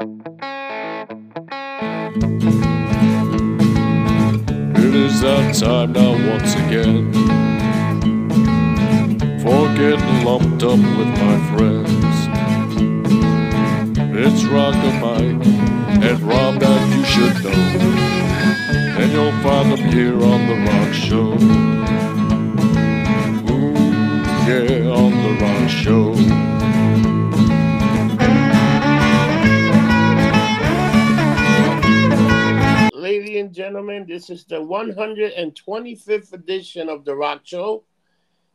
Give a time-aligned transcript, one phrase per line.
[0.00, 0.04] It
[4.94, 7.12] is that time now once again.
[9.42, 12.16] For getting lumped up with my friends.
[14.14, 15.46] It's Rock and Mike
[16.00, 17.50] and Rob that you should know.
[19.00, 21.32] And you'll find them here on The Rock Show.
[23.52, 23.74] Ooh,
[24.46, 26.47] yeah, on The Rock Show
[33.18, 37.82] Ladies and gentlemen, this is the 125th edition of The Rock Show.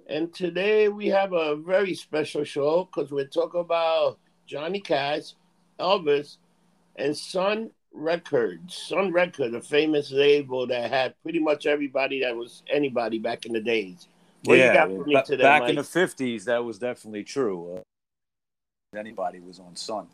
[0.07, 5.33] And today we have a very special show because we're talking about Johnny Cash,
[5.81, 6.37] Elvis,
[6.95, 8.73] and Sun Records.
[8.73, 13.51] Sun Records, a famous label that had pretty much everybody that was anybody back in
[13.51, 14.07] the days.
[14.45, 15.71] What you got for me today, back Mike?
[15.71, 17.81] in the fifties, that was definitely true.
[18.95, 20.07] Uh, anybody was on Sun.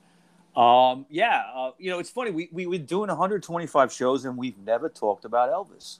[0.59, 2.31] Um, yeah, uh, you know, it's funny.
[2.31, 5.99] We we were doing 125 shows, and we've never talked about Elvis.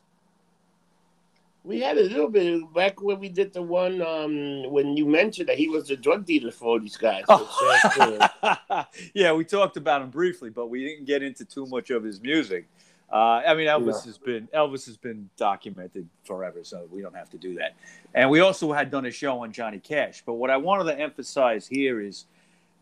[1.63, 5.47] We had a little bit back when we did the one um, when you mentioned
[5.47, 7.23] that he was the drug dealer for all these guys.
[7.29, 11.89] So it's yeah, we talked about him briefly, but we didn't get into too much
[11.89, 12.67] of his music.
[13.11, 14.07] Uh, I mean, Elvis Yeah.
[14.07, 17.75] has been Elvis has been documented forever, so we don't have to do that.
[18.13, 20.23] And we also had done a show on Johnny Cash.
[20.25, 22.25] But what I wanted to emphasize here is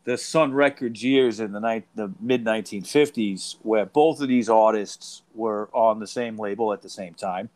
[0.08, 5.22] the Sun Records years in the ni- the mid 1950s, where both of these artists
[5.36, 7.50] were on the same label at the same time.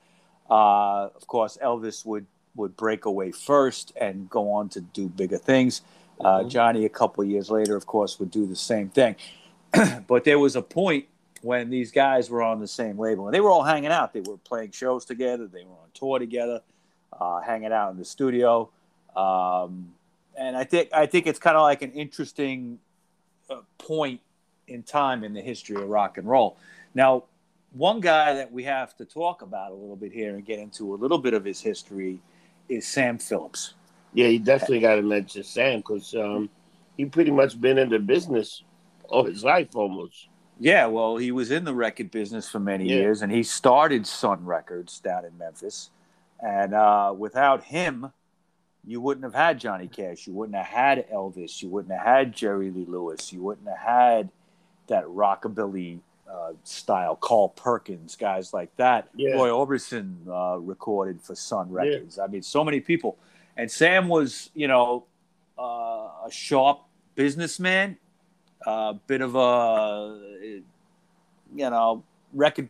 [0.50, 5.38] Uh, of course, Elvis would would break away first and go on to do bigger
[5.38, 5.82] things.
[6.20, 6.50] Uh, Mhm.
[6.50, 9.16] Johnny, a couple of years later, of course, would do the same thing.
[10.08, 11.06] but there was a point
[11.42, 14.12] when these guys were on the same label, and they were all hanging out.
[14.12, 15.48] They were playing shows together.
[15.48, 16.60] They were on tour together,
[17.18, 18.70] uh, hanging out in the studio.
[19.16, 19.94] Um,
[20.42, 22.80] and I think I think it's kind of like an interesting
[23.50, 24.20] uh, point
[24.68, 26.58] in time in the history of rock and roll.
[26.96, 27.26] Now,
[27.74, 30.94] one guy that we have to talk about a little bit here and get into
[30.94, 32.20] a little bit of his history
[32.70, 33.76] is Sam Phillips.
[34.14, 36.50] Yeah, you definitely got to mention Sam because um,
[36.98, 38.64] he pretty much been in the business
[39.10, 40.28] all his life almost.
[40.60, 42.96] Yeah, well, he was in the record business for many Yeah.
[42.98, 45.92] years, and he started Sun Records down in Memphis.
[46.44, 48.12] And uh, without him,
[48.86, 50.28] you wouldn't have had Johnny Cash.
[50.28, 51.62] You wouldn't have had Elvis.
[51.62, 53.32] You wouldn't have had Jerry Lee Lewis.
[53.32, 54.30] You wouldn't have had
[54.88, 56.00] that rockabilly
[56.30, 59.10] uh, style, Carl Perkins, guys like that.
[59.16, 59.34] Yeah.
[59.34, 61.76] Roy Orbison uh, recorded for Sun Yeah.
[61.82, 62.20] Records.
[62.20, 63.18] I mean, so many people.
[63.58, 65.06] And Sam was, you know,
[65.60, 66.80] uh, a sharp
[67.16, 67.98] businessman,
[68.66, 70.62] a bit of a,
[71.54, 72.04] you know,
[72.34, 72.70] record,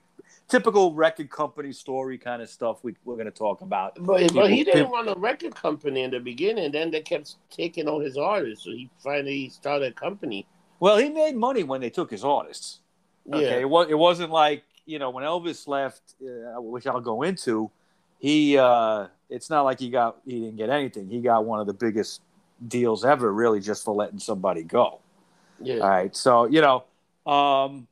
[0.51, 3.95] typical record company story kind of stuff we, we're going to talk about.
[3.95, 6.73] But, but he didn't want a record company in the beginning.
[6.73, 10.45] Then they kept taking all his artists, so he finally started a company.
[10.81, 12.81] Well, he made money when they took his artists.
[13.31, 16.99] Okay, Yeah, it, was, it wasn't like you know when Elvis left, uh, which I'll
[16.99, 17.71] go into.
[18.19, 21.09] He, uh, it's not like he got he didn't get anything.
[21.09, 22.21] He got one of the biggest
[22.67, 24.99] deals ever, really, just for letting somebody go.
[25.61, 25.77] yeah.
[25.77, 26.83] All right, so you know,
[27.31, 27.87] um,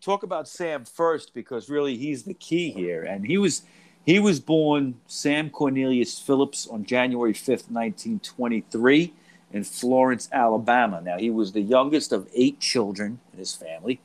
[0.00, 3.62] talk about Sam first because really he's the key here, and he was
[4.04, 9.12] he was born Sam Cornelius Phillips on January fifth, nineteen twenty three,
[9.52, 11.00] in Florence, Alabama.
[11.00, 14.00] Now he was the youngest of eight children in his family.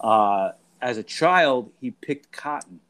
[0.00, 2.80] Uh, as a child, he picked cotton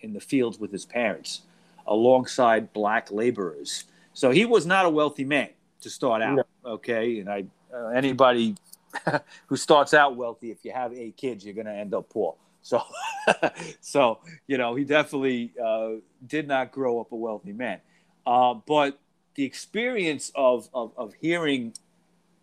[0.00, 1.42] in the fields with his parents,
[1.86, 3.84] alongside black laborers.
[4.14, 5.50] So he was not a wealthy man
[5.82, 6.36] to start out.
[6.36, 6.44] No.
[6.72, 8.56] Okay, and I uh, anybody
[9.46, 12.34] who starts out wealthy, if you have eight kids, you're going to end up poor.
[12.62, 12.82] So,
[13.80, 17.80] so you know, he definitely uh, did not grow up a wealthy man.
[18.26, 18.98] Uh, but
[19.36, 21.74] the experience of, of of hearing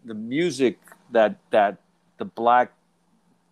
[0.05, 0.79] the music
[1.11, 1.77] that that
[2.17, 2.71] the black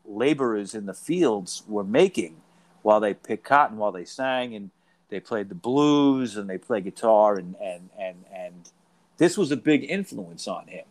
[0.05, 2.41] laborers in the fields were making
[2.83, 4.71] while they picked cotton, while they sang and
[5.09, 8.71] they played the blues and they played guitar and and and and
[9.17, 10.85] this was a big influence on him.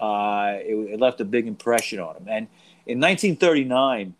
[0.00, 2.26] Uh, it, it left a big impression on him.
[2.28, 2.46] And
[2.86, 4.14] in 1939,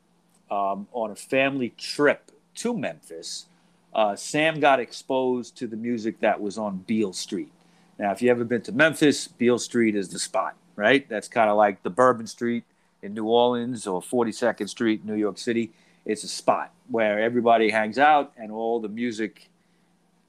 [0.51, 3.47] um, on a family trip to Memphis,
[3.95, 7.51] uh, Sam got exposed to the music that was on Beale Street.
[7.99, 11.09] Now, if you ever been to Memphis, Beale Street is the spot, right?
[11.09, 12.65] That's kind of like the Bourbon Street
[13.03, 15.73] in New Orleans or 42nd Street, in New York City.
[16.05, 19.49] It's a spot where everybody hangs out and all the music,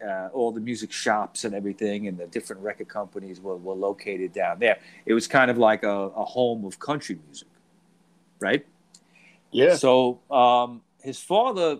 [0.06, 4.34] uh, all the music shops and everything, and the different record companies were, were located
[4.34, 4.80] down there.
[5.06, 7.48] It was kind of like a, a home of country music,
[8.40, 8.66] right?
[9.51, 9.75] Yeah.
[9.75, 11.80] So um, his father,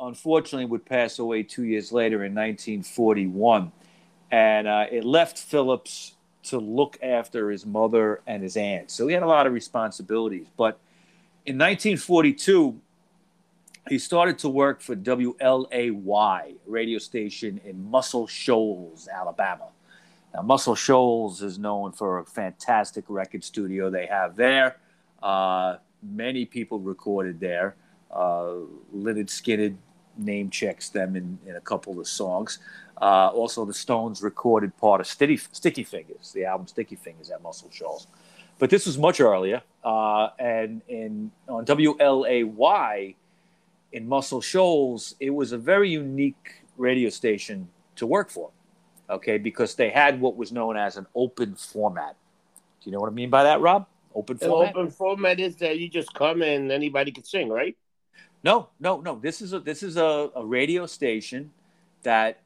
[0.00, 3.72] unfortunately, would pass away two years later in 1941,
[4.30, 6.14] and uh, it left Phillips
[6.44, 8.90] to look after his mother and his aunt.
[8.90, 10.46] So he had a lot of responsibilities.
[10.56, 10.78] But
[11.44, 12.80] in 1942,
[13.88, 19.68] he started to work for WLAY, radio station in Muscle Shoals, Alabama.
[20.34, 24.76] Now, Muscle Shoals is known for a fantastic record studio they have there.
[25.22, 27.76] Uh, many people recorded there.
[28.10, 28.54] Uh,
[28.94, 29.76] Lynyrd Skynyrd
[30.18, 32.58] name checks them in, in a couple of songs.
[33.00, 37.42] Uh, also, the Stones recorded part of Sticky, Sticky Fingers, the album Sticky Fingers at
[37.42, 38.06] Muscle Shoals.
[38.58, 39.62] But this was much earlier.
[39.84, 43.14] Uh, and in, on WLAY
[43.96, 48.50] in Muscle Shoals, it was a very unique radio station to work for
[49.08, 52.14] okay, because they had what was known as an open format.
[52.82, 53.86] Do you know what I mean by that, Rob?
[54.14, 54.76] Open format.
[54.76, 57.76] open format is that you just come and anybody can sing, right?
[58.42, 59.18] No, no, no.
[59.18, 61.50] This is a this is a, a radio station
[62.02, 62.42] that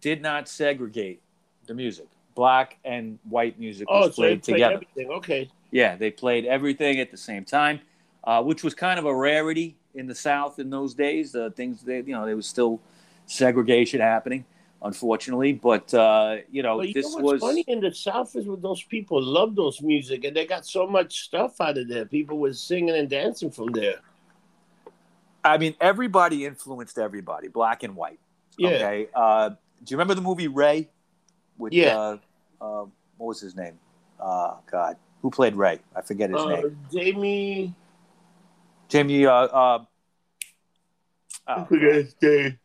[0.00, 1.20] did not segregate
[1.66, 2.06] the music.
[2.34, 4.74] Black and white music was oh, so played played together.
[4.74, 5.10] Everything.
[5.10, 5.50] Okay.
[5.70, 7.80] Yeah, they played everything at the same time,
[8.24, 11.32] uh, which was kind of a rarity in the South in those days.
[11.32, 12.80] The things they, you know, there was still
[13.26, 14.44] segregation happening
[14.82, 15.52] unfortunately.
[15.52, 18.46] But uh, you know, But you this know what's was funny in the South is
[18.46, 22.04] with those people love those music and they got so much stuff out of there.
[22.04, 23.96] People were singing and dancing from there.
[25.44, 28.18] I mean, everybody influenced everybody, black and white.
[28.56, 28.68] Yeah.
[28.68, 29.08] Okay.
[29.14, 29.56] Uh, do
[29.92, 30.88] you remember the movie Ray?
[31.56, 31.96] With Yeah.
[31.96, 32.18] uh,
[32.60, 32.84] uh,
[33.16, 33.78] what was his name?
[34.20, 35.80] Uh, God, who played Ray?
[35.94, 36.78] I forget his Uh, name.
[36.92, 37.74] Jamie,
[38.88, 39.26] Jamie.
[39.26, 39.87] Uh, uh, I
[41.48, 41.66] oh,
[42.22, 42.58] name.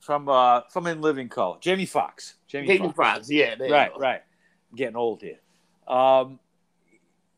[0.00, 1.58] from uh, from In Living Color.
[1.60, 2.34] Jamie Foxx.
[2.46, 2.96] Jamie, Jamie Foxx.
[2.96, 3.30] Foxx.
[3.30, 3.54] Yeah.
[3.70, 3.98] right, go.
[3.98, 4.22] right.
[4.70, 5.38] I'm getting old here.
[5.86, 6.38] Um,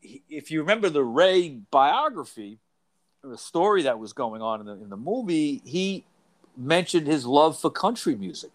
[0.01, 2.59] if you remember the Ray biography,
[3.23, 6.05] the story that was going on in the in the movie, he
[6.57, 8.51] mentioned his love for country music.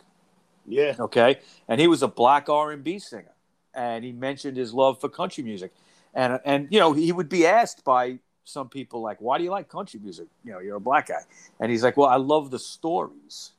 [0.67, 0.95] Yeah.
[0.99, 3.35] Okay, and he was a black R and B singer,
[3.75, 5.73] and he mentioned his love for country music,
[6.15, 9.50] and and you know he would be asked by some people like, "Why do you
[9.50, 10.29] like country music?
[10.44, 11.23] You know, you're a black guy,"
[11.61, 13.52] and he's like, "Well, I love the stories,"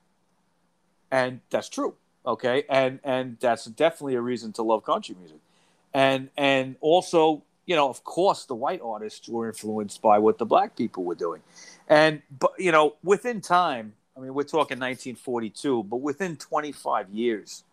[1.11, 1.95] and that's true.
[2.25, 5.37] Okay, and and that's definitely a reason to love country music,
[5.93, 10.45] and and also you know, of course, the white artists were influenced by what the
[10.45, 11.41] black people were doing,
[11.87, 17.63] and but you know, within time, I mean, we're talking 1942, but within 25 years,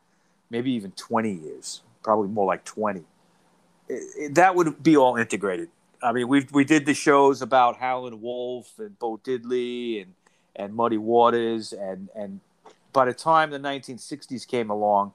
[0.50, 5.68] maybe even 20 years, probably more like 20, it, it- that would be all integrated.
[6.02, 10.14] I mean, we we did the shows about Howlin' Wolf and Bo Diddley and
[10.56, 12.40] and Muddy Waters, and and
[12.92, 15.14] by the time the 1960s came along,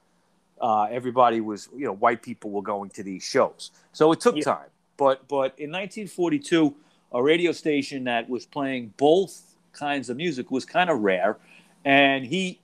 [0.62, 4.38] uh, everybody was you know white people were going to these shows, so it took
[4.38, 4.44] Yeah.
[4.44, 4.70] time.
[4.98, 6.74] But but in 1942,
[7.12, 11.38] a radio station that was playing both kinds of music was kind of rare,
[11.84, 12.60] and he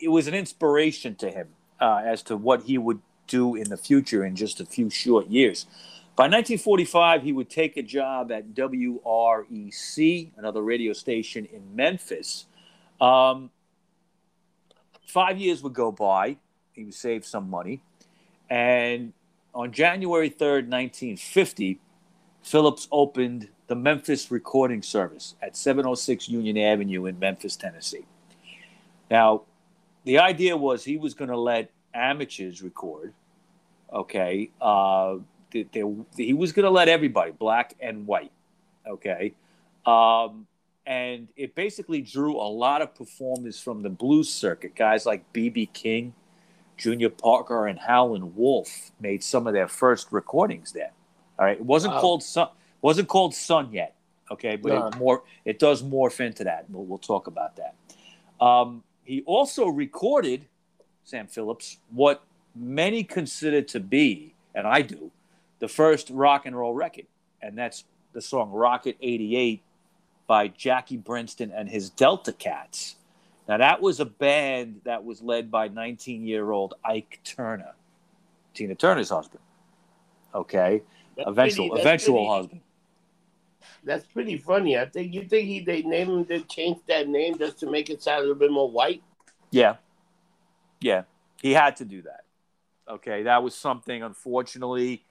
[0.00, 1.48] it was an inspiration to him
[1.80, 5.26] uh, as to what he would do in the future in just a few short
[5.26, 5.66] years.
[6.18, 12.46] By 1945, he would take a job at WREC, another radio station in Memphis.
[13.00, 13.50] Um,
[15.06, 16.38] five years would go by.
[16.72, 17.82] He would save some money.
[18.50, 19.12] And
[19.54, 21.78] on January 3rd, 1950,
[22.42, 28.06] Phillips opened the Memphis Recording Service at 706 Union Avenue in Memphis, Tennessee.
[29.08, 29.42] Now,
[30.02, 33.14] the idea was he was going to let amateurs record.
[33.92, 35.18] Okay, uh,
[35.52, 38.32] he was going to let everybody, black and white.
[38.86, 39.34] Okay,
[39.86, 40.46] um,
[40.86, 44.74] and it basically drew a lot of performers from the blues circuit.
[44.74, 45.66] Guys like B.B.
[45.72, 46.14] King,
[46.76, 50.92] Junior Parker, and Howlin' Wolf made some of their first recordings there.
[51.38, 52.00] All right, it wasn't Wow.
[52.00, 52.48] called Sun,
[52.80, 53.94] wasn't called Sun yet.
[54.30, 54.86] Okay, but No.
[54.88, 56.68] it more it does morph into that.
[56.70, 57.74] We'll, we'll talk about that.
[58.44, 60.46] Um, he also recorded
[61.04, 62.22] Sam Phillips what
[62.54, 65.10] many consider to be, and I do,
[65.58, 67.06] the first rock and roll record,
[67.42, 69.62] and that's the song "Rocket '88"
[70.26, 72.96] by Jackie Brenston and his Delta Cats.
[73.48, 77.72] Now that was a band that was led by 19-year-old Ike Turner,
[78.54, 79.40] Tina Turner's husband.
[80.34, 80.82] Okay,
[81.16, 82.60] That's eventual pretty- eventual pretty- husband.
[83.84, 84.78] That's pretty funny.
[84.78, 87.88] I think you think he they named him they changed that name just to make
[87.90, 89.02] it sound a little bit more white.
[89.50, 89.76] Yeah.
[90.80, 91.04] Yeah.
[91.40, 92.24] He had to do that.
[92.88, 93.22] Okay.
[93.22, 95.04] That was something, unfortunately,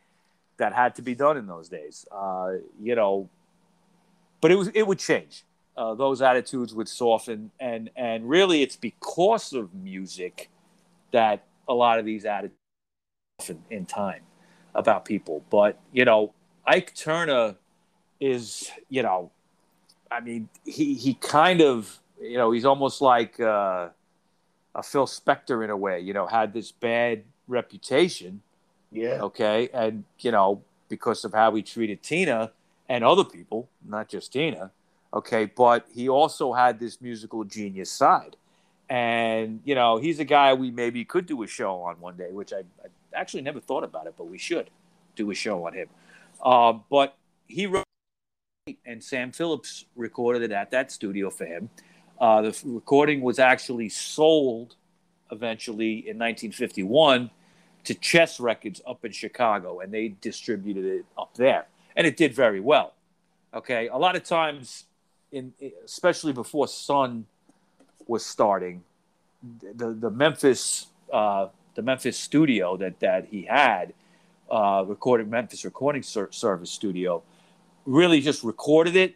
[0.57, 2.05] that had to be done in those days.
[2.11, 3.29] Uh, you know,
[4.41, 5.43] but it was it would change.
[5.75, 10.49] Uh, those attitudes would soften, and and really, it's because of music
[11.11, 12.55] that a lot of these attitudes
[13.39, 14.21] soften in time
[14.73, 15.43] about people.
[15.49, 16.33] But you know,
[16.65, 17.55] Ike Turner
[18.19, 19.31] is you know,
[20.11, 23.39] I mean, he he kind of you know he's almost like.
[23.39, 23.89] Uh,
[24.77, 28.41] a Phil Spector in a way, you know, had this bad reputation,
[28.91, 29.19] Yeah.
[29.21, 32.51] okay, and you know because of how he treated Tina,
[32.89, 34.71] and other people, not just Tina.
[35.13, 38.35] Okay, but he also had this musical genius side.
[38.89, 42.31] And, you know, he's a guy we maybe could do a show on one day,
[42.31, 44.69] which I, I actually never thought about it, but we should
[45.15, 45.89] do a show on him.
[46.43, 47.17] Uh, but
[47.47, 47.83] he wrote,
[48.85, 51.69] and Sam Phillips recorded it at that studio for him.
[52.19, 54.75] Uh, the recording was actually sold
[55.31, 57.29] eventually in 1951
[57.87, 62.33] to Chess Records up in Chicago, and they distributed it up there, and it did
[62.33, 62.93] very well.
[63.53, 64.83] Okay, a lot of times,
[65.31, 65.53] in
[65.85, 67.25] especially before Sun
[68.05, 68.83] was starting,
[69.73, 73.93] the the Memphis uh, the Memphis studio that that he had
[74.51, 77.23] uh, recorded Memphis Recording Service studio
[77.85, 79.15] really just recorded it,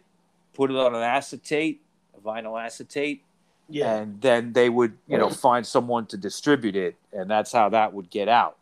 [0.54, 1.82] put it on an acetate,
[2.16, 3.22] a vinyl acetate,
[3.68, 3.96] yeah.
[3.96, 7.92] and then they would you know find someone to distribute it, and that's how that
[7.92, 8.56] would get out.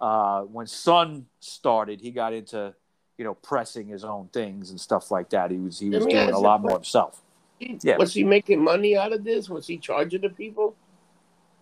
[0.00, 2.74] Uh, when Sun started, he got into
[3.18, 5.50] you know pressing his own things and stuff like that.
[5.50, 7.22] He was he was doing a lot more himself.
[7.60, 7.96] Yeah.
[7.96, 9.48] Was he making money out of this?
[9.48, 10.74] Was he charging the people?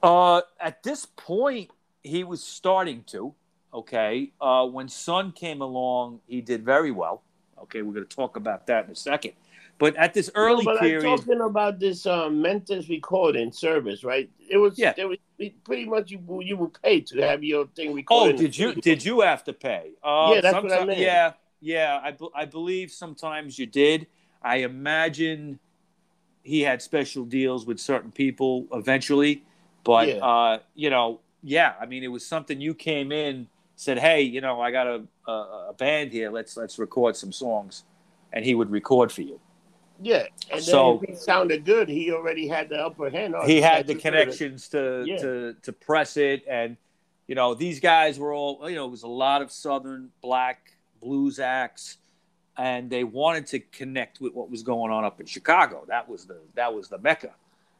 [0.02, 1.70] Uh, at this point,
[2.02, 3.34] he was starting to.
[3.72, 4.32] Okay.
[4.40, 7.22] Uh, when Sun came along, he did very well.
[7.64, 9.32] Okay, we're going to talk about that in a second.
[9.78, 14.04] But at this early no, but period, I'm talking about this um, Memphis recording service,
[14.04, 14.30] right?
[14.48, 14.94] It was yeah.
[14.96, 15.18] It was
[15.64, 18.36] pretty much you you were paid to have your thing recorded.
[18.36, 19.90] Oh, did you did you have to pay?
[20.02, 21.00] Uh, yeah, that's what I meant.
[21.00, 22.00] Yeah, yeah.
[22.00, 24.06] I I believe sometimes you did.
[24.40, 25.58] I imagine
[26.44, 29.42] he had special deals with certain people eventually,
[29.82, 30.14] but yeah.
[30.24, 31.74] uh, you know, yeah.
[31.80, 33.48] I mean, it was something you came in
[33.82, 35.32] said, "Hey, you know, I got a, a,
[35.70, 36.30] a band here.
[36.30, 37.82] Let's let's record some songs,"
[38.32, 39.40] and he would record for you.
[40.00, 43.34] Yeah, and so, if he sounded good, he already had the upper hand.
[43.44, 45.16] He had the connections to yeah.
[45.18, 46.76] to to press it, and
[47.26, 50.72] you know these guys were all you know it was a lot of southern black
[51.00, 51.98] blues acts,
[52.56, 55.84] and they wanted to connect with what was going on up in Chicago.
[55.88, 57.30] That was the that was the mecca,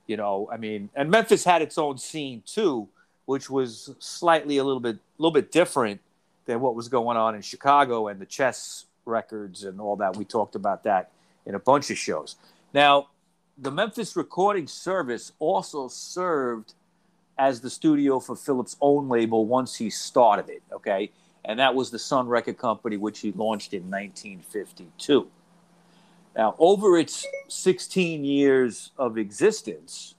[0.08, 0.48] you know.
[0.52, 2.88] I mean, and Memphis had its own scene too,
[3.26, 6.00] which was slightly a little bit little bit different
[6.46, 10.16] than what was going on in Chicago and the chess records and all that.
[10.16, 11.12] We talked about that
[11.46, 12.36] in a bunch of shows.
[12.74, 13.08] Now,
[13.58, 16.74] the Memphis Recording Service also served
[17.38, 21.10] as the studio for Phillips' own label once he started it, okay?
[21.44, 25.28] And that was the Sun Record Company, which he launched in 1952.
[26.36, 30.14] Now, over its 16 years of existence,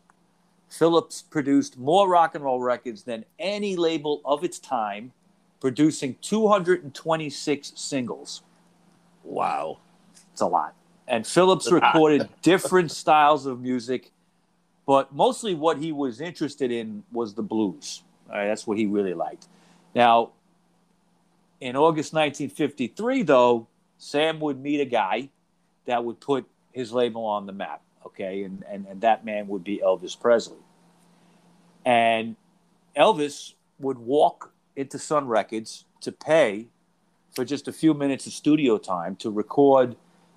[0.74, 5.12] Phillips produced more rock and roll records than any label of its time,
[5.60, 8.42] producing 226 singles.
[9.24, 9.78] Wow.
[10.32, 10.74] It's a lot.
[11.08, 14.12] And Phillips recorded different styles of music,
[14.88, 18.02] but mostly what he was interested in was the blues.
[18.30, 19.48] All right, that's what he really liked.
[19.94, 20.32] Now,
[21.62, 23.68] in August 1953, though,
[24.00, 25.30] Sam would meet a guy
[25.86, 27.82] that would put his label on the map,
[28.14, 28.44] okay?
[28.44, 30.58] And, and, and that man would be Elvis Presley.
[31.86, 32.36] And
[32.96, 36.68] Elvis would walk into Sun Records to pay
[37.36, 39.96] for just a few minutes of studio time to record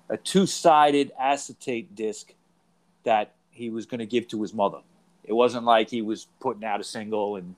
[0.09, 2.33] a two-sided acetate disc
[3.03, 4.79] that he was going to give to his mother.
[5.23, 7.55] It wasn't like he was putting out a single and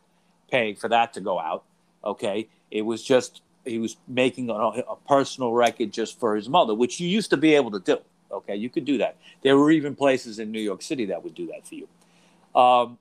[0.51, 1.63] paying for that to go out.
[2.03, 6.73] Okay, it was just he was making a, a, personal record just for his mother,
[6.73, 7.97] which you used to be able to do.
[8.31, 9.17] Okay, you could do that.
[9.41, 11.87] There were even places in New York City that would do that for you.
[12.59, 12.97] Um,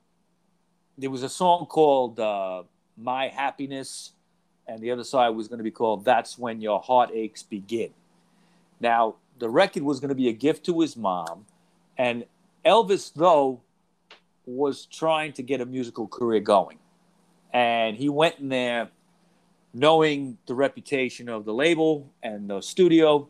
[0.97, 2.63] there was a song called uh,
[2.97, 4.13] "My Happiness,"
[4.67, 7.91] and the other side was going to be called "That's When Your Heartaches Begin."
[8.81, 11.47] Now, the record was going to be a gift to his mom,
[11.97, 12.25] and
[12.65, 13.61] Elvis though
[14.47, 16.79] was trying to get a musical career going,
[17.53, 18.91] and he went in there
[19.75, 23.29] knowing the reputation of the label and the studio,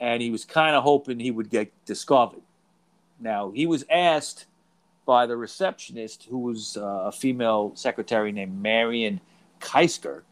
[0.00, 2.42] and he was kind of hoping he would get discovered.
[3.20, 4.46] Now he was asked
[5.06, 9.20] by the receptionist, who was uh, a female secretary named Marion
[9.60, 10.22] Keisker.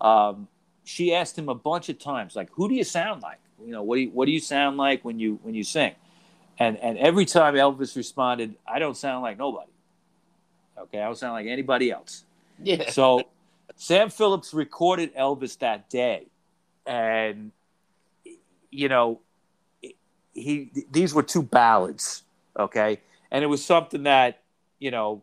[0.00, 0.48] Um,
[0.84, 3.82] she asked him a bunch of times, like, "Who do you sound like?" you know,
[3.82, 5.94] what do you, what do you sound like when you when you sing?
[6.58, 9.70] And and every time Elvis responded, I don't sound like nobody.
[10.78, 12.24] Okay, I don't sound like anybody else.
[12.62, 12.90] Yeah.
[12.90, 13.22] So
[13.76, 16.26] Sam Phillips recorded Elvis that day,
[16.86, 17.52] and
[18.72, 19.20] you know,
[20.32, 22.24] he these were two ballads.
[22.58, 23.00] Okay,
[23.30, 24.40] and it was something that
[24.80, 25.22] you know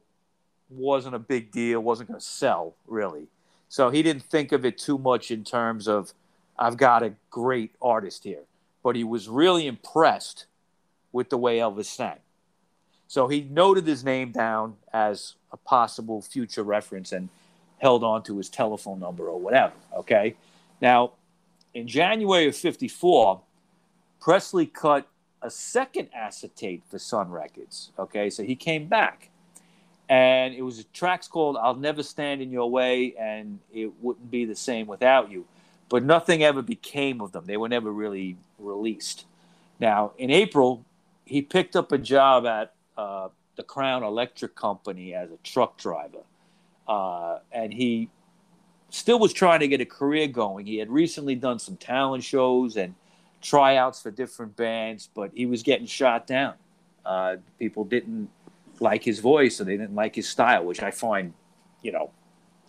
[0.69, 3.27] wasn't a big deal, wasn't going to sell really.
[3.67, 6.13] So he didn't think of it too much in terms of
[6.57, 8.43] I've got a great artist here.
[8.83, 10.45] But he was really impressed
[11.11, 12.19] with the way Elvis sang.
[13.07, 17.29] So he noted his name down as a possible future reference and
[17.79, 19.73] held on to his telephone number or whatever.
[19.95, 20.35] Okay.
[20.81, 21.13] Now,
[21.79, 23.41] in January of 54,
[24.19, 25.07] Presley cut
[25.41, 27.91] a second acetate for Sun Records.
[27.97, 29.29] Okay, so he came back,
[30.09, 34.29] and it was a tracks called "I'll Never Stand in Your Way" and "It Wouldn't
[34.29, 35.45] Be the Same Without You,"
[35.87, 37.45] but nothing ever became of them.
[37.45, 39.25] They were never really released.
[39.79, 40.83] Now, in April,
[41.23, 46.23] he picked up a job at uh, the Crown Electric Company as a truck driver,
[46.89, 48.09] uh, and he
[48.89, 50.65] still was trying to get a career going.
[50.65, 52.95] He had recently done some talent shows and
[53.41, 56.55] tryouts for different bands, but he was getting shot down.
[57.05, 58.29] Uh, people didn't
[58.79, 61.33] like his voice or they didn't like his style, which I find,
[61.81, 62.11] you know,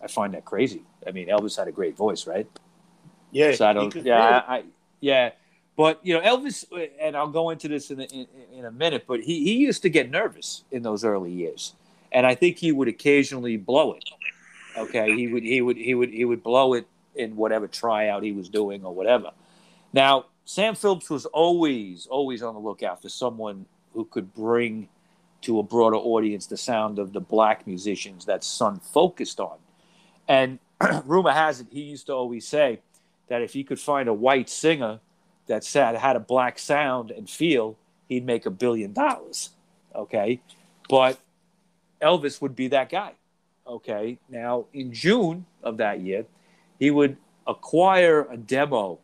[0.03, 0.83] I find that crazy.
[1.05, 2.47] I mean, Elvis had a great voice, right?
[3.31, 3.53] Yeah.
[3.53, 3.95] So I don't.
[3.95, 4.63] Yeah, I, I,
[4.99, 5.31] yeah.
[5.77, 6.65] But you know, Elvis,
[6.99, 9.05] and I'll go into this in a, in, in a minute.
[9.07, 11.73] But he he used to get nervous in those early years,
[12.11, 14.03] and I think he would occasionally blow it.
[14.77, 18.31] Okay, he would he would he would he would blow it in whatever tryout he
[18.31, 19.31] was doing or whatever.
[19.93, 24.87] Now, Sam Phillips was always always on the lookout for someone who could bring
[25.41, 29.57] to a broader audience the sound of the black musicians that Sun focused on.
[30.27, 30.59] And
[31.05, 32.79] rumor has it he used to always say
[33.27, 34.99] that if he could find a white singer
[35.47, 39.49] that said had a black sound and feel, he'd make a billion dollars.
[39.93, 40.41] Okay,
[40.89, 41.19] but
[42.01, 43.13] Elvis would be that guy.
[43.71, 46.25] Okay, now in June of that year,
[46.77, 47.15] he would
[47.47, 48.99] acquire a demo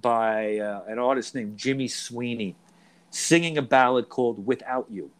[0.00, 2.54] by uh, an artist named Jimmy Sweeney
[3.10, 5.10] singing a ballad called Without You.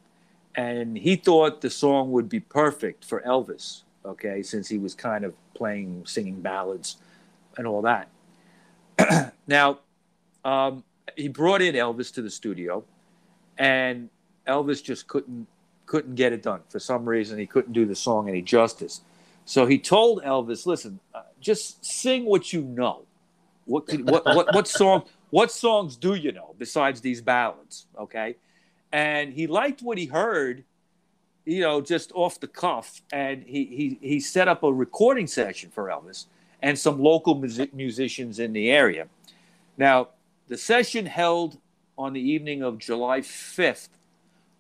[0.55, 5.25] And he thought the song would be perfect for Elvis, okay, since he was kind
[5.25, 6.99] of playing, singing ballads
[7.59, 8.09] and all that.
[9.49, 9.81] now,
[10.45, 10.85] um,
[11.17, 12.85] he brought in Elvis to the studio,
[13.59, 14.11] and
[14.47, 15.49] Elvis just couldn't
[15.91, 17.37] couldn't get it done for some reason.
[17.37, 19.01] He couldn't do the song any justice.
[19.45, 23.03] So he told Elvis, "Listen, uh, just sing what you know.
[23.65, 25.03] What, could, what what what song?
[25.31, 27.87] What songs do you know besides these ballads?
[27.99, 28.37] Okay."
[28.93, 30.63] And he liked what he heard,
[31.45, 35.71] you know, just off the cuff, and he he he set up a recording session
[35.71, 36.27] for Elvis
[36.63, 39.09] and some local music, musicians in the area.
[39.77, 40.11] Now,
[40.47, 41.59] the session held
[41.99, 43.89] on the evening of July 5th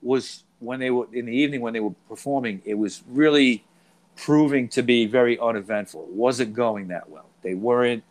[0.02, 2.62] was when they were in the evening when they were performing.
[2.64, 3.64] It was really
[4.16, 6.04] proving to be very uneventful.
[6.04, 7.26] It wasn't going that well.
[7.42, 8.04] They weren't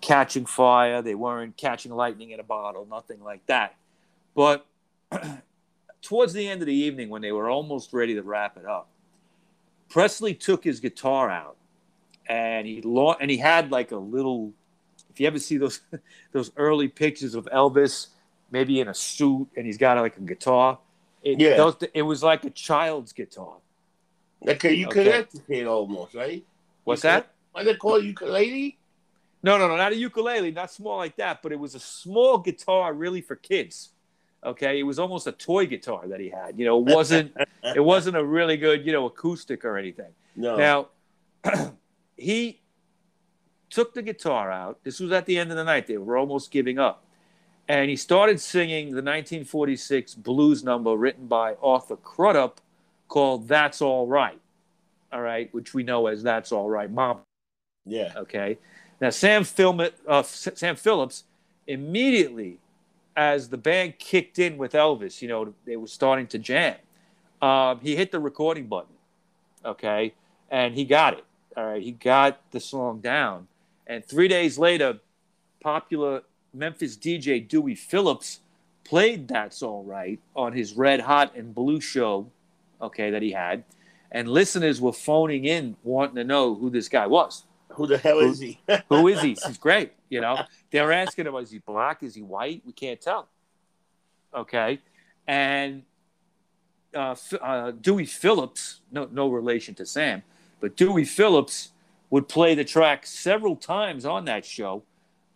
[0.00, 1.02] catching fire.
[1.02, 2.86] They weren't catching lightning in a bottle.
[2.88, 3.74] Nothing like that.
[4.34, 4.66] But
[6.02, 8.88] towards the end of the evening, when they were almost ready to wrap it up,
[9.88, 11.56] Presley took his guitar out,
[12.28, 14.52] and he lo- and he had like a little
[15.10, 15.80] if you ever see those
[16.32, 18.08] those early pictures of Elvis,
[18.50, 20.78] maybe in a suit and he's got like a guitar,
[21.26, 21.56] it, Yeah.
[21.56, 23.56] those, it was like a child's guitar.
[24.46, 25.04] Okay, you Okay.
[25.04, 26.44] connect to it almost, right?
[26.84, 27.32] What's that?
[27.52, 28.78] What they call ukulele?
[29.42, 32.38] No, no, no, not a ukulele, not small like that, but it was a small
[32.38, 33.90] guitar really for kids.
[34.44, 36.58] Okay, it was almost a toy guitar that he had.
[36.58, 37.32] You know, it wasn't
[37.74, 40.12] it wasn't a really good, you know, acoustic or anything.
[40.36, 40.56] No.
[40.56, 40.88] Now,
[42.16, 42.60] he
[43.70, 44.78] took the guitar out.
[44.84, 45.88] This was at the end of the night.
[45.88, 47.04] They were almost giving up.
[47.68, 52.60] And he started singing the 1946 blues number written by Arthur Crudup
[53.08, 54.40] called That's All Right.
[55.12, 57.20] All right, which we know as That's All Right, Mom.
[57.84, 58.12] yeah.
[58.16, 58.58] Okay.
[59.00, 61.24] Now, Sam, Film, uh, Sam Phillips,
[61.66, 62.58] immediately
[63.16, 66.76] as the band kicked in with Elvis, you know, they were starting to jam,
[67.42, 68.94] um, he hit the recording button.
[69.64, 70.14] Okay.
[70.50, 71.24] And he got it.
[71.56, 71.82] All right.
[71.82, 73.48] He got the song down.
[73.86, 75.00] And three days later,
[75.60, 76.22] popular
[76.56, 78.40] Memphis DJ Dewey Phillips
[78.84, 82.30] played That's All Right on his Red Hot and Blue show,
[82.80, 83.64] okay, that he had.
[84.10, 87.44] And listeners were phoning in wanting to know who this guy was.
[87.70, 88.60] Who the hell is he?
[88.88, 89.36] Who is he?
[89.46, 89.92] He's great.
[90.08, 90.38] You know,
[90.70, 92.02] they're asking him, is he black?
[92.02, 92.62] Is he white?
[92.64, 93.28] We can't tell.
[94.34, 94.80] Okay.
[95.26, 95.82] And
[96.94, 100.22] uh, uh, Dewey Phillips, no, no relation to Sam,
[100.60, 101.72] but Dewey Phillips
[102.08, 104.84] would play the track several times on that show.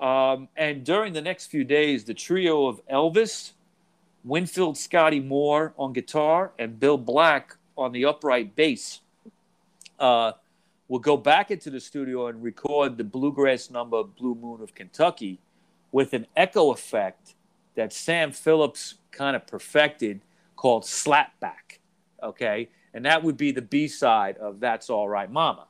[0.00, 3.52] Um, and during the next few days, the trio of Elvis,
[4.24, 9.00] Winfield Scotty Moore on guitar, and Bill Black on the upright bass
[9.98, 10.32] uh,
[10.88, 15.38] would go back into the studio and record the bluegrass number Blue Moon of Kentucky
[15.92, 17.34] with an echo effect
[17.74, 20.20] that Sam Phillips kind of perfected
[20.56, 21.78] called Slapback.
[22.22, 22.68] Okay.
[22.92, 25.66] And that would be the B side of That's All Right Mama.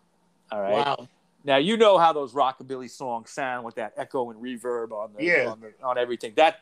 [0.50, 0.72] All right.
[0.72, 1.08] Wow.
[1.44, 5.24] Now you know how those rockabilly songs sound with that echo and reverb on the,
[5.24, 5.48] Yeah.
[5.50, 6.32] on, the on everything.
[6.36, 6.60] That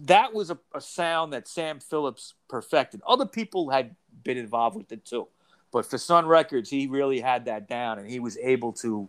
[0.00, 3.00] that was a, a sound that Sam Phillips perfected.
[3.06, 5.26] Other people had been involved with it too,
[5.72, 9.08] but for Sun Records, he really had that down, and he was able to,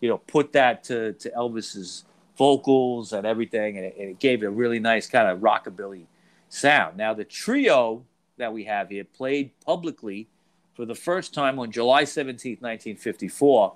[0.00, 2.04] you know, put that to to Elvis's
[2.38, 6.06] vocals and everything, and it, and it gave it a really nice kind of rockabilly
[6.48, 6.96] sound.
[6.96, 8.04] Now, the trio
[8.36, 10.28] that we have here played publicly
[10.74, 13.74] for the first time on July 17th, 1954,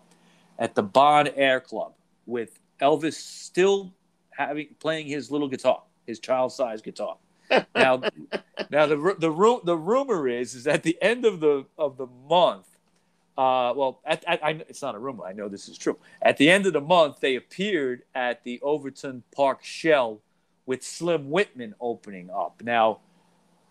[0.58, 1.92] at the Bon Air Club,
[2.26, 3.92] with Elvis still
[4.30, 7.16] having playing his little guitar, his child-sized guitar.
[7.74, 8.02] now,
[8.70, 12.66] now the the the rumor is is at the end of the of the month.
[13.36, 15.24] Uh, well, at, at, I, it's not a rumor.
[15.24, 15.96] I know this is true.
[16.20, 20.20] At the end of the month, they appeared at the Overton Park Shell
[20.66, 22.60] with Slim Whitman opening up.
[22.64, 22.98] Now,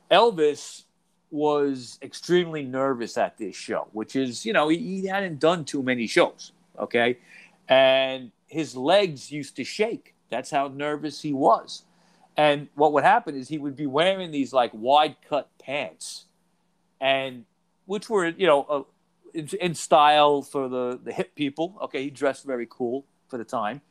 [0.09, 0.83] Elvis
[1.31, 5.83] was extremely nervous at this show, which is, you know, he, he hadn't done too
[5.83, 6.53] many shows.
[6.77, 7.17] Okay.
[7.67, 10.15] And his legs used to shake.
[10.29, 11.83] That's how nervous he was.
[12.35, 16.25] And what would happen is he would be wearing these like wide cut pants,
[17.01, 17.45] and
[17.85, 18.83] which were, you know, uh,
[19.33, 21.75] in, in, style for the, the hip people.
[21.81, 22.03] Okay.
[22.03, 23.81] He dressed very cool for the time.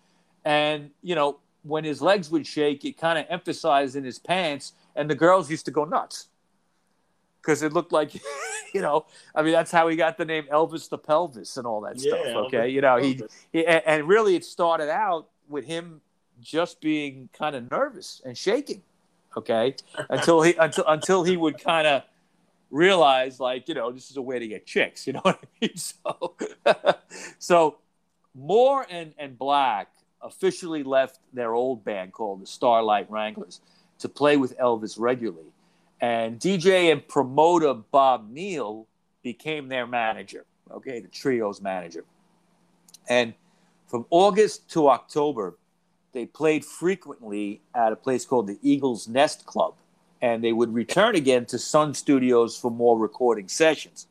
[0.44, 4.74] And, you know, when his legs would shake, it kind of emphasized in his pants,
[4.94, 6.28] and the girls used to go nuts
[7.46, 8.14] because it looked like,
[8.74, 11.80] you know, I mean, that's how he got the name Elvis the Pelvis and all
[11.82, 12.26] that yeah, stuff.
[12.46, 13.20] Okay, Elvis you know, he,
[13.52, 16.00] he, and really it started out with him
[16.40, 18.82] just being kind of nervous and shaking.
[19.36, 19.76] Okay,
[20.10, 22.02] until he until until he would kind of
[22.70, 25.06] realize like you know this is a way to get chicks.
[25.06, 25.70] You know what I mean?
[25.76, 26.34] So,
[27.38, 27.78] so
[28.34, 29.88] Moore and and Black
[30.22, 33.60] officially left their old band called the Starlight Wranglers
[33.98, 35.52] to play with Elvis regularly
[36.00, 38.86] and DJ and promoter Bob Neal
[39.22, 42.04] became their manager, okay, the trio's manager.
[43.08, 43.34] And
[43.86, 45.56] from August to October,
[46.12, 49.74] they played frequently at a place called the Eagles Nest Club.
[50.22, 54.06] And they would return again to Sun Studios for more recording sessions.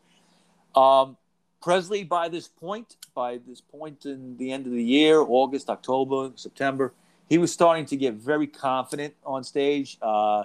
[0.75, 1.17] Um,
[1.61, 6.31] Presley, by this point, by this point in the end of the year, August, October,
[6.35, 6.93] September,
[7.27, 9.97] he was starting to get very confident on stage.
[9.99, 10.43] Uh,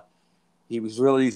[0.70, 1.34] he was really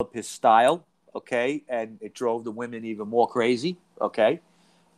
[0.00, 4.40] up his style, okay, and it drove the women even more crazy, okay.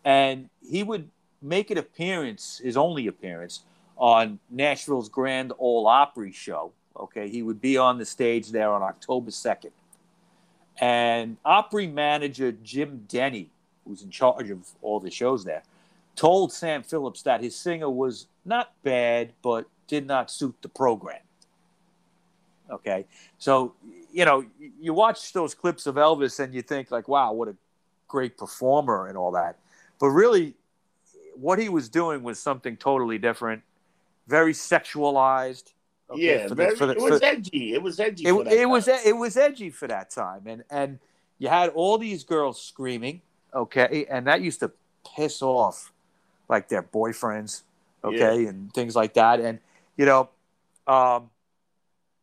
[0.05, 1.11] And he would
[1.42, 3.64] make an appearance, his only appearance,
[3.96, 6.72] on Nashville's Grand Ole Opry show.
[6.96, 9.72] Okay, he would be on the stage there on October second,
[10.78, 13.50] and Opry manager Jim Denny,
[13.85, 15.62] who's in charge of all the shows there,
[16.14, 21.20] told Sam Phillips that his singer was not bad, but did not suit the program.
[22.72, 23.04] Okay,
[23.38, 23.74] so
[24.12, 24.44] you know
[24.80, 27.56] you watch those clips of Elvis and you think like, wow, what a
[28.08, 29.58] great performer and all that,
[29.98, 30.54] but really,
[31.37, 33.62] what he was doing was something totally different,
[34.26, 35.72] very sexualized.
[36.11, 37.74] Okay, yeah, the, very, the, it was for, edgy.
[37.74, 38.26] It was edgy.
[38.26, 40.98] It, it was it was edgy for that time, and and
[41.38, 43.20] you had all these girls screaming,
[43.54, 44.70] okay, and that used to
[45.16, 45.92] piss off
[46.48, 47.62] like their boyfriends,
[48.04, 48.48] okay, yeah.
[48.48, 49.58] and things like that, and
[49.96, 50.28] you know,
[50.87, 51.30] um,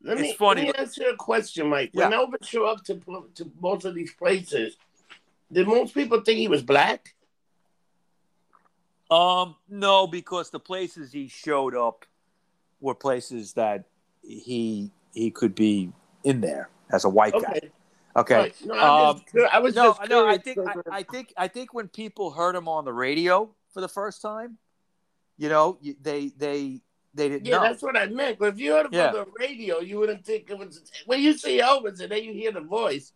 [0.01, 0.65] let me, funny.
[0.65, 1.91] Let me answer a question, Mike.
[1.93, 2.09] Yeah.
[2.09, 3.01] When Elvis showed up to
[3.35, 4.77] to most of these places,
[5.51, 7.15] did most people think he was black?
[9.11, 12.05] Um, no, because the places he showed up
[12.79, 13.85] were places that
[14.21, 15.91] he he could be
[16.23, 17.45] in there as a white okay.
[17.61, 17.69] guy.
[18.15, 18.35] Okay.
[18.35, 18.55] Right.
[18.65, 20.27] No, um, I was no, no.
[20.27, 23.81] I think I, I, think I think when people heard him on the radio for
[23.81, 24.57] the first time,
[25.37, 26.81] you know, they they
[27.13, 27.63] they didn't yeah, know.
[27.63, 28.39] that's what I meant.
[28.39, 29.07] But if you heard him yeah.
[29.07, 30.81] on the radio, you wouldn't think it was.
[31.05, 33.13] When you see Elvis and then you hear the voice,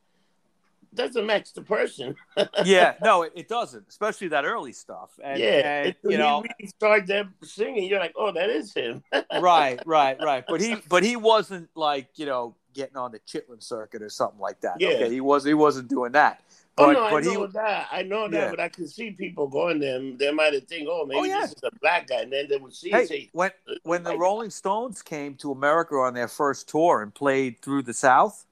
[0.94, 2.16] doesn't match the person.
[2.66, 5.12] yeah, no, it, it, doesn't, especially that early stuff.
[5.24, 9.04] And, yeah, and, you know, really start them singing, you're like, oh, that is him.
[9.42, 10.44] right, right, right.
[10.48, 14.40] But he, but he wasn't like you know getting on the Chitlin circuit or something
[14.40, 14.78] like that.
[14.80, 16.42] Yeah, okay, he was he wasn't doing that.
[16.76, 17.88] But, oh no, but I know he, that.
[17.92, 18.50] I know that, yeah.
[18.50, 20.00] but I can see people going there.
[20.18, 21.42] They might have think, "Oh, maybe oh, yeah.
[21.42, 22.90] this is a black guy," and then they would see.
[22.90, 23.52] Hey, say, when
[23.84, 27.94] when the Rolling Stones came to America on their first tour and played through the
[27.94, 28.46] South,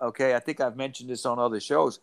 [0.00, 2.00] okay, I think I've mentioned this on other shows.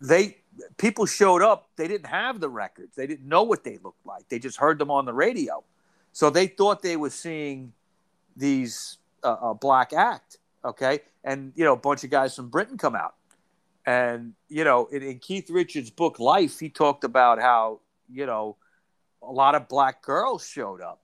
[0.00, 0.36] They
[0.76, 1.70] people showed up.
[1.74, 2.94] They didn't have the records.
[2.94, 4.28] They didn't know what they looked like.
[4.28, 5.64] They just heard them on the radio,
[6.12, 7.72] so they thought they were seeing
[8.36, 10.38] these uh, a black act.
[10.64, 13.16] Okay, and you know, a bunch of guys from Britain come out
[13.88, 17.80] and, you know, in, in Keith Richards' book, Life, he talked about how,
[18.12, 18.56] you know,
[19.22, 21.00] a lot of black girls showed up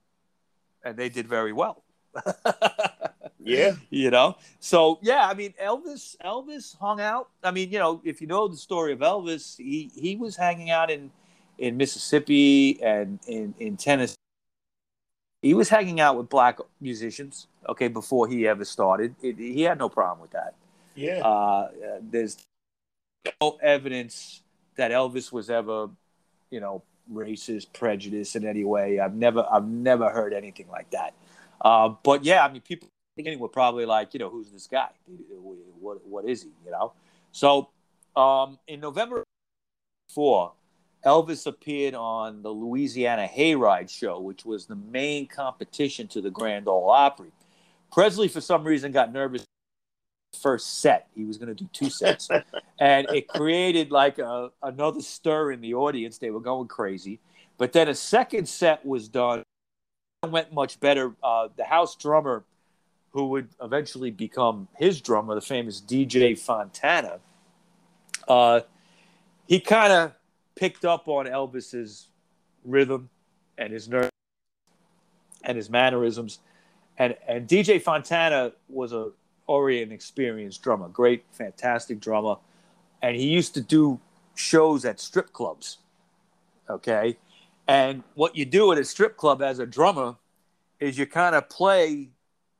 [0.83, 1.83] and they did very well.
[3.39, 3.71] yeah.
[3.89, 4.37] You know?
[4.59, 7.29] So, yeah, I mean, Elvis, Elvis hung out.
[7.43, 10.69] I mean, you know, if you know the story of Elvis, he, he was hanging
[10.69, 11.09] out in,
[11.57, 14.15] in Mississippi and in, in Tennessee.
[15.41, 19.15] He was hanging out with black musicians, okay, before he ever started.
[19.23, 20.53] It, he had no problem with that.
[20.93, 21.25] Yeah.
[21.25, 21.69] Uh,
[21.99, 22.37] there's
[23.41, 24.41] no evidence
[24.75, 25.89] that Elvis was ever,
[26.49, 28.99] you know, racist, prejudice in any way.
[28.99, 31.13] I've never I've never heard anything like that.
[31.61, 34.89] Uh, but yeah, I mean, people beginning were probably like, you know, who's this guy?
[35.79, 36.49] What what is he?
[36.65, 36.93] You know.
[37.31, 37.69] So
[38.15, 39.23] um, in November
[40.13, 40.53] four,
[41.05, 46.67] Elvis appeared on the Louisiana Hayride show, which was the main competition to the Grand
[46.67, 47.31] Ole Opry.
[47.91, 49.45] Presley, for some reason, got nervous
[50.35, 51.07] first set.
[51.15, 52.29] He was going to do two sets,
[52.79, 56.17] and it created like a, another stir in the audience.
[56.17, 57.19] They were going crazy.
[57.57, 59.43] But then a second set was done,
[60.23, 61.15] went much better.
[61.23, 62.43] Uh, the house drummer,
[63.11, 67.19] who would eventually become his drummer, the famous DJ Fontana,
[68.27, 68.61] uh,
[69.47, 70.11] he kind of
[70.55, 72.09] picked up on Elvis's
[72.63, 73.09] rhythm
[73.57, 74.09] and his nerve
[75.43, 76.39] and his mannerisms.
[76.97, 79.11] And and DJ Fontana was a
[79.47, 82.35] already an experienced drummer, great, fantastic drummer,
[83.01, 83.99] and he used to do
[84.35, 85.77] shows at strip clubs.
[86.69, 87.17] Okay,
[87.67, 90.15] and what you do at a strip club as a drummer
[90.79, 92.09] is you kind of play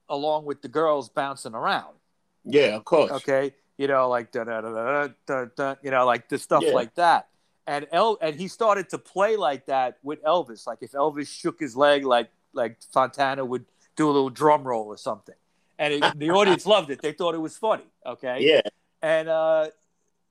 [0.09, 1.95] along with the girls bouncing around.
[2.43, 3.11] Yeah, of course.
[3.11, 6.73] Okay, you know, like da da da da da, you know, like the stuff yeah.
[6.73, 7.27] like that.
[7.67, 10.67] And El and he started to play like that with Elvis.
[10.67, 14.85] Like if Elvis shook his leg, like like Fontana would do a little drum roll
[14.85, 15.35] or something
[15.77, 17.01] and it, the audience loved it.
[17.01, 17.85] They thought it was funny.
[18.05, 18.37] Okay.
[18.41, 18.61] Yeah.
[19.01, 19.67] And uh,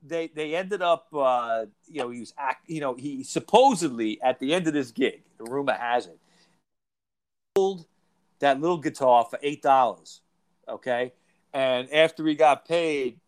[0.03, 4.39] they they ended up, uh, you know, he was act, you know, he supposedly at
[4.41, 6.19] the end of this gig, the rumor has it,
[7.57, 7.87] sold
[8.41, 10.21] that little guitar for eight dollars.
[10.69, 11.13] Okay.
[11.53, 13.21] And after he got paid,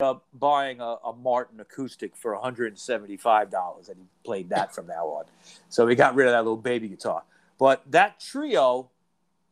[0.00, 5.24] up buying a, a, Martin acoustic for $175 and he played that from now on.
[5.68, 7.22] So he got rid of that little baby guitar.
[7.58, 8.90] But that trio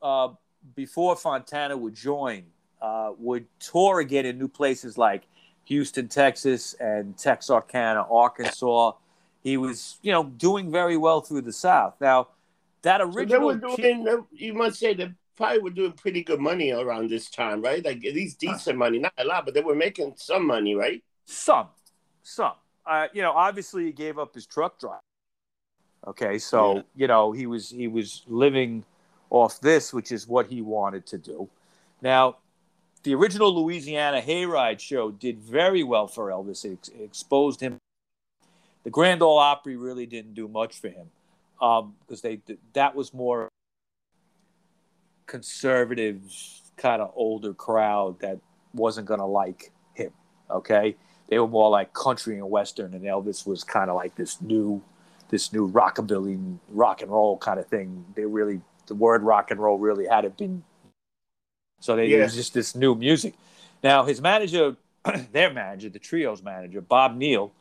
[0.03, 0.31] uh,
[0.75, 2.45] before Fontana would join,
[2.81, 5.25] uh, would tour again in new places like
[5.65, 8.93] Houston, Texas, and Texarkana, Arkansas.
[9.43, 11.95] He was, you know, doing very well through the South.
[12.01, 12.29] Now,
[12.83, 16.41] that original, so they were doing, you must say they probably were doing pretty good
[16.41, 17.85] money around this time, right?
[17.85, 21.03] Like at least decent money, not a lot, but they were making some money, right?
[21.25, 21.69] Some,
[22.23, 22.53] some.
[22.85, 25.01] Uh, you know, obviously he gave up his truck drive.
[26.07, 26.83] Okay, so yeah.
[26.97, 28.85] you know he was he was living
[29.33, 31.49] off this, which is what he wanted to do.
[32.03, 32.37] Now,
[33.03, 36.65] the original Louisiana Hayride show did very well for Elvis.
[36.65, 37.79] It, ex- exposed him.
[38.85, 41.07] The Grand Ole Opry really didn't do much for him
[41.59, 42.41] because um, they
[42.75, 43.49] that was more
[45.27, 46.21] conservative,
[46.77, 48.39] kind of older crowd that
[48.75, 50.11] wasn't going to like him.
[50.51, 50.95] Okay,
[51.29, 54.83] they were more like country and western, and Elvis was kind of like this new,
[55.31, 58.05] this new rockabilly, rock and roll kind of thing.
[58.15, 60.63] They really the word rock and roll really hadn't been.
[61.81, 62.27] So they yeah.
[62.27, 63.35] just this new music.
[63.83, 64.77] Now his manager,
[65.33, 67.53] their manager, the trio's manager, Bob Neal,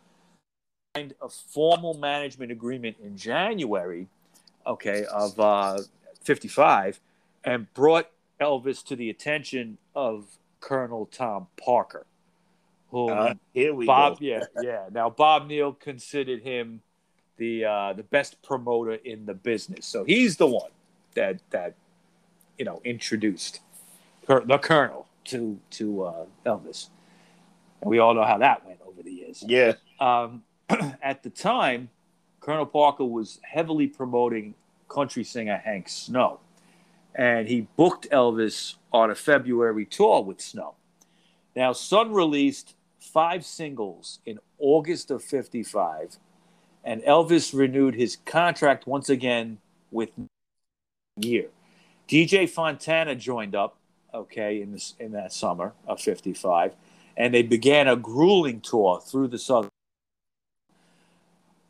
[0.96, 4.08] signed a formal management agreement in January,
[4.68, 5.80] okay, of uh,
[6.22, 7.00] '55,
[7.44, 10.26] and brought Elvis to the attention of
[10.60, 12.06] Colonel Tom Parker,
[12.90, 14.26] who uh, here we Bob, go.
[14.26, 14.86] yeah, yeah.
[14.92, 16.82] Now Bob Neal considered him
[17.38, 20.70] the uh, the best promoter in the business, so he's the one
[21.16, 21.76] that that
[22.58, 23.62] you know introduced
[24.28, 26.90] the Colonel to to uh, Elvis,
[27.82, 29.44] and we all know how that went over the years.
[29.48, 29.74] Yeah.
[30.00, 30.44] Um,
[31.02, 31.90] at the time,
[32.40, 34.56] Colonel Parker was heavily promoting
[34.88, 36.40] country singer Hank Snow,
[37.16, 40.76] and he booked Elvis on a February tour with Snow.
[41.56, 46.18] Now, Sun released five singles in August of '55,
[46.84, 49.60] and Elvis renewed his contract once again
[49.92, 50.10] with
[51.18, 51.48] year.
[52.08, 53.78] DJ Fontana joined up,
[54.14, 56.76] okay, in this in that summer of '55,
[57.18, 59.70] and they began a grueling tour through the southern.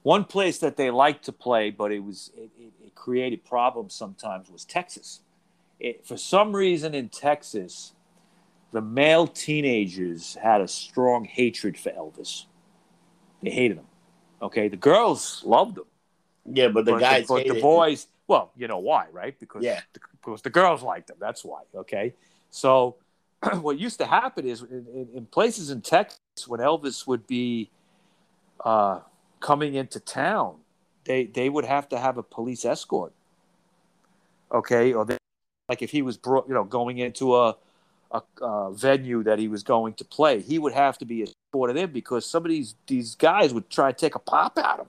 [0.03, 3.93] One place that they liked to play, but it was it, it, it created problems
[3.93, 5.21] sometimes, was Texas.
[5.79, 7.93] It, for some reason in Texas,
[8.71, 12.45] the male teenagers had a strong hatred for Elvis.
[13.43, 13.85] They hated him.
[14.41, 15.85] Okay, the girls loved him.
[16.45, 19.37] Yeah, but the but guys, the, but the boys, well, you know why, right?
[19.37, 19.81] Because yeah.
[19.91, 21.17] the, because the girls liked them.
[21.19, 21.63] That's why.
[21.75, 22.13] Okay.
[22.49, 22.95] So
[23.59, 26.17] what used to happen is in, in, in, places in Texas
[26.47, 27.69] when Elvis would be
[28.63, 29.01] uh,
[29.41, 30.55] coming into town,
[31.03, 33.11] they they would have to have a police escort.
[34.49, 35.17] Okay, or they,
[35.67, 37.57] like if he was brought, you know, going into a,
[38.11, 41.75] a, a venue that he was going to play, he would have to be escorted
[41.75, 44.87] in because some of these these guys would try to take a pop at him.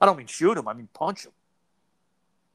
[0.00, 1.32] I don't mean shoot him; I mean punch him.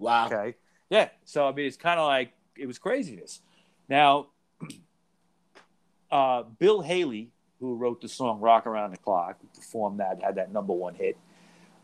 [0.01, 0.25] Wow.
[0.27, 0.55] Okay.
[0.89, 1.09] Yeah.
[1.25, 3.41] So I mean, it's kind of like it was craziness.
[3.87, 4.27] Now,
[6.11, 10.51] uh, Bill Haley, who wrote the song "Rock Around the Clock," performed that, had that
[10.51, 11.17] number one hit.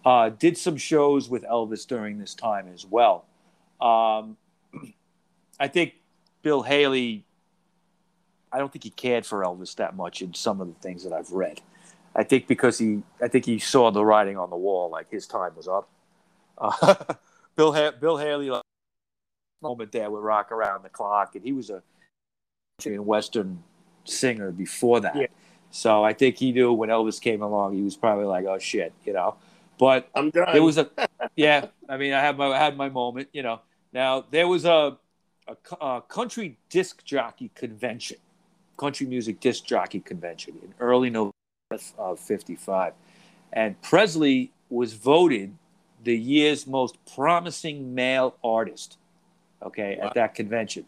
[0.04, 3.26] Uh, did some shows with Elvis during this time as well.
[3.80, 4.38] Um,
[5.60, 5.94] I think
[6.42, 7.24] Bill Haley.
[8.50, 11.12] I don't think he cared for Elvis that much in some of the things that
[11.12, 11.60] I've read.
[12.16, 15.28] I think because he, I think he saw the writing on the wall, like his
[15.28, 15.90] time was up.
[16.60, 16.96] Uh,
[17.58, 18.62] Bill ha- Bill Haley, like,
[19.62, 21.82] moment there with "Rock Around the Clock," and he was a
[22.86, 23.64] western
[24.06, 25.16] singer before that.
[25.16, 25.28] Yeah.
[25.72, 28.94] So I think he knew when Elvis came along, he was probably like, "Oh shit,"
[29.04, 29.36] you know.
[29.80, 30.54] But I'm done.
[30.54, 30.90] there was a,
[31.36, 31.68] yeah.
[31.90, 33.62] I mean, I had my I had my moment, you know.
[33.92, 34.98] Now there was a,
[35.48, 38.18] a, a country disc jockey convention,
[38.78, 41.34] country music disc jockey convention in early November
[41.98, 42.94] of '55,
[43.52, 45.56] and Presley was voted
[46.08, 48.98] the year's most promising male artist.
[49.62, 50.08] Okay, Wow.
[50.08, 50.86] at that convention.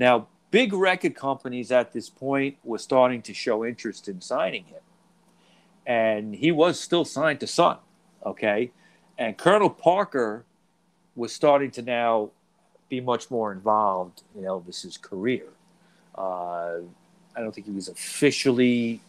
[0.00, 4.82] Now, big record companies at this point were starting to show interest in signing him,
[5.86, 7.78] and he was still signed to Sun.
[8.24, 8.72] Okay,
[9.16, 10.44] and Colonel Parker
[11.14, 12.30] was starting to now
[12.88, 15.46] be much more involved in Elvis's career.
[16.18, 16.78] Uh,
[17.36, 19.00] I don't think he was officially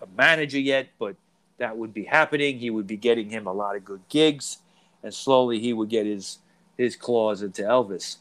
[0.00, 1.16] a manager yet, but
[1.58, 2.58] that would be happening.
[2.58, 4.58] He would be getting him a lot of good gigs,
[5.02, 6.38] and slowly he would get his
[6.76, 8.16] his claws into Elvis.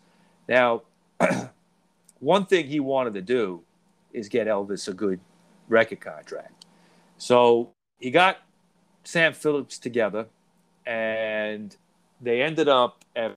[0.47, 0.83] Now,
[2.19, 3.61] one thing he wanted to do
[4.13, 5.19] is get Elvis a good
[5.67, 6.65] record contract.
[7.17, 8.37] So he got
[9.03, 10.27] Sam Phillips together,
[10.85, 11.75] and
[12.21, 13.35] they ended up at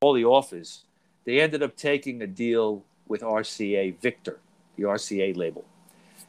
[0.00, 0.84] all the offers.
[1.24, 4.38] They ended up taking a deal with RCA Victor,
[4.76, 5.64] the RCA label,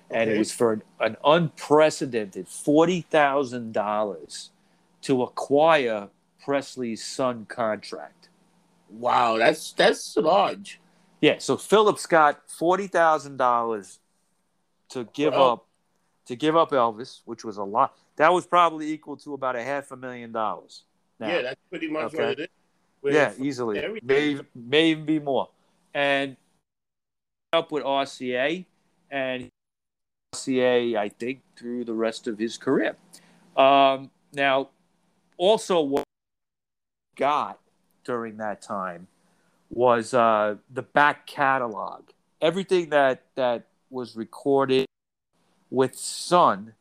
[0.09, 4.51] and it was for an, an unprecedented forty thousand dollars
[5.05, 6.09] to acquire
[6.43, 8.29] Presley's Sun contract.
[8.89, 10.79] wow, that's that's large.
[11.21, 13.99] Yeah, so Phillips got forty thousand dollars
[14.89, 15.53] to give Wow.
[15.53, 15.67] up
[16.27, 17.95] to give up Elvis, which was a lot.
[18.17, 20.83] That was probably equal to about a half a million dollars.
[21.19, 21.27] Now.
[21.29, 22.17] yeah, that's pretty much Okay.
[22.17, 22.47] what it is.
[23.01, 23.79] With- yeah, easily.
[23.79, 24.07] everything.
[24.07, 25.49] May, may even be more.
[25.93, 26.35] And
[27.53, 28.65] up with RCA,
[29.11, 29.49] and
[30.33, 32.97] RCA, I think, through the rest of his career.
[33.55, 34.69] Um, now,
[35.37, 36.03] also, what
[37.15, 37.59] got
[38.03, 39.07] during that time
[39.69, 42.03] was uh, the back catalog.
[42.41, 44.85] Everything that that was recorded
[45.69, 46.73] with Sun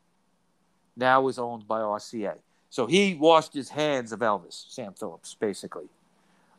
[0.95, 2.37] now is owned by RCA.
[2.69, 5.85] So he washed his hands of Elvis, Sam Phillips, basically.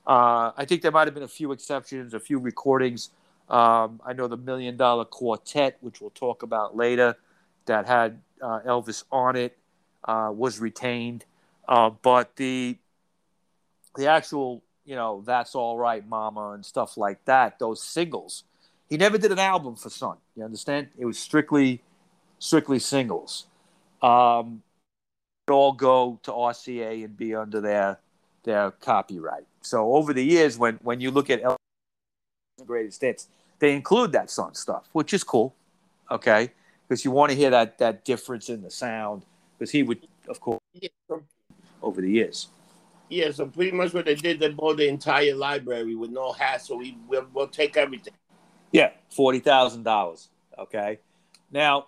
[0.07, 3.11] Uh, I think there might have been a few exceptions, a few recordings.
[3.49, 7.17] Um, I know the Million Dollar Quartet, which we'll talk about later,
[7.67, 9.59] that had uh, Elvis on it,
[10.05, 11.25] uh, was retained.
[11.69, 12.79] Uh, but the
[13.97, 18.45] the actual, you know, "That's All Right, Mama" and stuff like that, those singles,
[18.89, 20.19] he never did an album for Sun.
[20.37, 20.89] You understand?
[20.99, 21.83] It was strictly
[22.39, 23.47] strictly singles.
[24.03, 24.63] Um,
[25.49, 27.99] it all go to RCA and be under their
[28.45, 29.47] their copyright.
[29.63, 31.57] So over the years, when when you look at Elvis'
[32.67, 35.55] greatest hits, they include that Sun stuff, which is cool.
[36.11, 36.53] Okay,
[36.87, 39.23] because you want to hear that that difference in the sound.
[39.59, 40.91] Because he would, of course, Yeah,
[41.83, 42.49] over the years.
[43.09, 46.79] yeah, so pretty much what they did, they bought the entire library with no hassle.
[46.79, 48.15] We we'll, we'll take everything.
[48.73, 50.29] Yeah, forty thousand dollars.
[50.59, 50.99] Okay,
[51.51, 51.87] now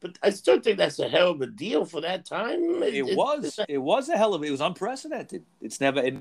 [0.00, 2.82] But I still think that's a hell of a deal for that time.
[2.82, 5.44] it was it was a hell of it was unprecedented.
[5.60, 6.16] It's never it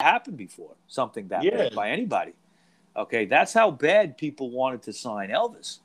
[0.00, 0.74] happened before.
[0.88, 1.56] Something that Yeah.
[1.56, 2.32] bad by anybody.
[2.96, 5.78] Okay, that's how bad people wanted to sign Elvis.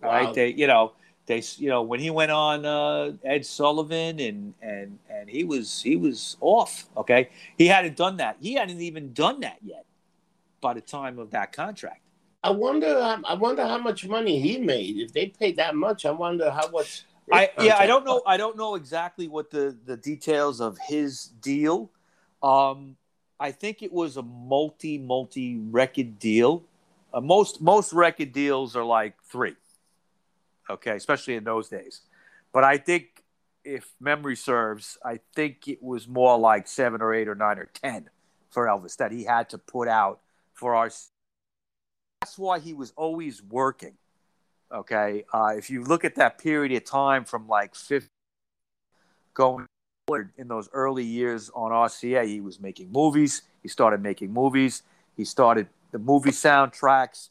[0.00, 0.26] Right?
[0.26, 0.32] Wow.
[0.32, 0.92] They you know
[1.28, 5.80] they you know when he went on uh, Ed Sullivan and and and he was
[5.80, 6.86] he was off.
[6.96, 8.38] Okay, he hadn't done that.
[8.40, 9.84] He hadn't even done that yet
[10.60, 12.00] by the time of that contract.
[12.42, 12.98] I wonder.
[13.00, 14.96] um, I wonder how much money he made.
[14.96, 17.04] If they paid that much, I wonder how much.
[17.30, 18.22] I yeah, I don't know.
[18.26, 21.90] I don't know exactly what the the details of his deal.
[22.42, 22.96] Um,
[23.38, 26.64] I think it was a multi multi record deal.
[27.12, 29.56] Uh, most most record deals are like three.
[30.70, 32.02] Okay, especially in those days.
[32.52, 33.22] But I think
[33.64, 37.66] if memory serves, I think it was more like seven or eight or nine or
[37.66, 38.10] ten
[38.50, 40.20] for Elvis that he had to put out
[40.54, 40.90] for our.
[42.20, 43.94] That's why he was always working.
[44.72, 48.08] Okay, uh, if you look at that period of time from like 50
[49.32, 49.66] going
[50.06, 53.42] forward in those early years on RCA, he was making movies.
[53.62, 54.82] He started making movies.
[55.16, 57.30] He started the movie soundtracks,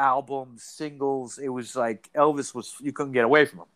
[0.00, 1.38] albums, singles.
[1.38, 3.66] It was like Elvis was you couldn't get away from him.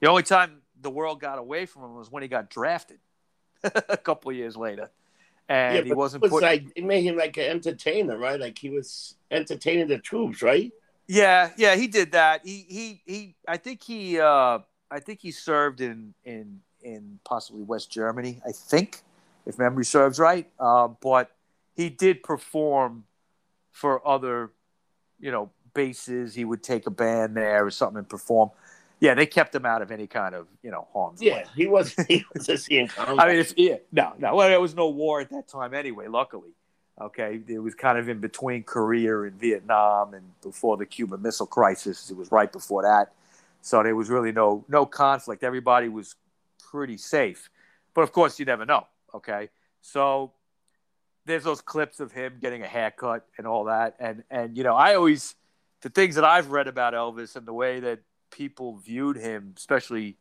[0.00, 2.98] The only time the world got away from him was when he got drafted
[3.62, 4.90] a couple of years later,
[5.48, 6.42] and Yeah, he wasn't it was put.
[6.42, 8.40] like it made him like an entertainer, right?
[8.40, 10.72] Like he was entertaining the troops, right?
[11.06, 12.40] Yeah, yeah, he did that.
[12.44, 13.34] He he he.
[13.46, 14.18] I think he.
[14.18, 19.02] Uh, I think he served in in in possibly West Germany, I think,
[19.44, 20.48] if memory serves right.
[20.58, 21.30] Uh, but
[21.76, 23.04] he did perform
[23.70, 24.50] for other,
[25.20, 26.34] you know, bases.
[26.34, 28.50] He would take a band there or something and perform.
[29.00, 31.16] Yeah, they kept him out of any kind of you know harm.
[31.18, 34.60] Yeah, he was he was a seeing I mean, if yeah, no, no, well, there
[34.60, 36.06] was no war at that time anyway.
[36.06, 36.50] Luckily,
[37.00, 41.46] okay, it was kind of in between Korea and Vietnam, and before the Cuban Missile
[41.46, 43.12] Crisis, it was right before that.
[43.62, 45.42] So there was really no no conflict.
[45.42, 46.14] Everybody was
[46.70, 47.48] pretty safe,
[47.94, 48.86] but of course, you never know.
[49.14, 49.48] Okay,
[49.80, 50.32] so
[51.26, 54.74] there's those clips of him getting a haircut and all that, and and you know,
[54.74, 55.34] I always
[55.82, 58.00] the things that I've read about Elvis and the way that
[58.30, 60.16] people viewed him, especially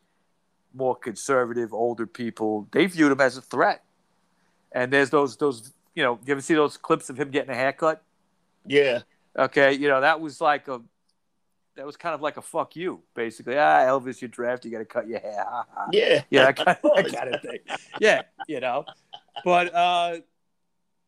[0.74, 3.84] more conservative, older people, they viewed him as a threat.
[4.72, 7.56] And there's those those you know, you ever see those clips of him getting a
[7.56, 8.04] haircut?
[8.66, 9.02] Yeah.
[9.38, 10.82] Okay, you know that was like a
[11.76, 13.58] that was kind of like a fuck you, basically.
[13.58, 15.46] Ah, Elvis, you're drafted, you got to cut your hair.
[15.94, 16.24] Yeah.
[16.30, 17.60] Yeah, that kind, of, that kind of thing.
[18.02, 18.84] Yeah, you know.
[19.46, 20.18] But uh,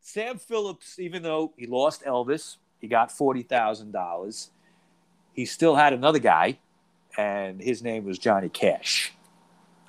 [0.02, 4.49] Sam Phillips, even though he lost Elvis, he got forty thousand dollars.
[5.34, 6.58] He still had another guy
[7.18, 9.14] and his name was Johnny Cash.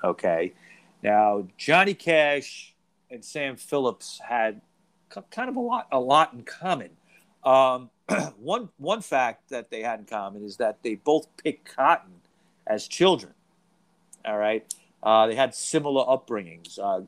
[0.03, 0.53] Okay.
[1.01, 2.73] Now, Johnny Cash
[3.09, 4.61] and Sam Phillips had
[5.31, 6.89] kind of a lot, a lot in common.
[7.43, 7.89] Um,
[8.37, 12.13] one, one fact that they had in common is that they both picked cotton
[12.67, 13.33] as children.
[14.25, 14.65] All right.
[15.01, 16.79] Uh, they had similar upbringings.
[16.79, 17.01] Uh,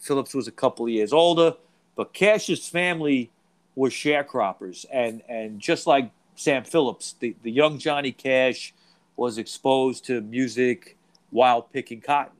[0.00, 1.54] Phillips was a couple of years older,
[2.00, 3.30] but Cash's family
[3.74, 4.86] was sharecroppers.
[4.90, 8.72] And, and just like Sam Phillips, the, the young Johnny Cash
[9.16, 10.96] was exposed to music
[11.28, 12.38] while picking cotton.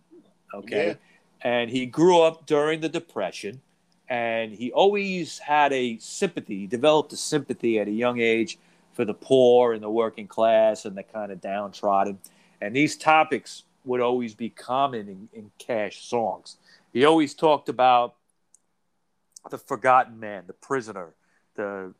[0.55, 0.87] Okay.
[0.87, 0.95] Yeah.
[1.43, 3.61] And he grew up during the Depression
[4.09, 8.57] and he always had a sympathy, developed a sympathy at a young age
[8.95, 12.19] for the poor and the working class and the kind of downtrodden.
[12.63, 16.57] And these topics would always be common in, in Cash songs.
[16.95, 18.15] He always talked about
[19.49, 21.15] the forgotten man, the prisoner,
[21.55, 21.95] the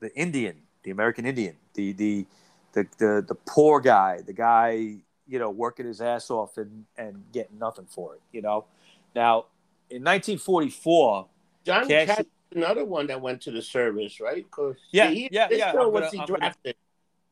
[0.00, 2.26] the Indian, the American Indian, the the
[2.72, 4.96] the the, the poor guy, the guy
[5.26, 8.20] you know working his ass off and and getting nothing for it.
[8.32, 8.66] You know,
[9.14, 9.46] now
[9.90, 11.26] in 1944,
[11.64, 12.24] John Cash, Cash
[12.54, 14.48] another one that went to the service, right?
[14.50, 15.70] Cause yeah, he, yeah, yeah.
[15.70, 16.76] Still was he I'm drafted?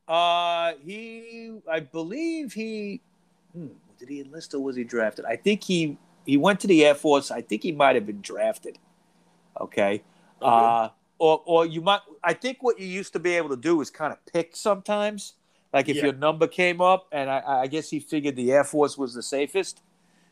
[0.08, 3.00] Gonna, uh, he, I believe he.
[3.52, 3.68] Hmm,
[3.98, 5.24] did he enlist or was he drafted?
[5.24, 7.30] I think he he went to the Air Force.
[7.30, 8.78] I think he might have been drafted.
[9.60, 9.82] Okay.
[9.92, 10.02] okay.
[10.40, 10.88] Uh,
[11.18, 13.90] or or you might I think what you used to be able to do is
[13.90, 15.34] kind of pick sometimes.
[15.72, 16.04] Like if yeah.
[16.04, 19.24] your number came up, and I, I, guess he figured the Air Force was the
[19.24, 19.82] safest,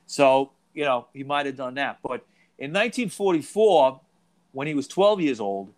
[0.07, 1.99] so you know he might have done that.
[2.01, 2.25] But
[2.59, 4.01] in 1944,
[4.53, 5.73] when he was 12 years old,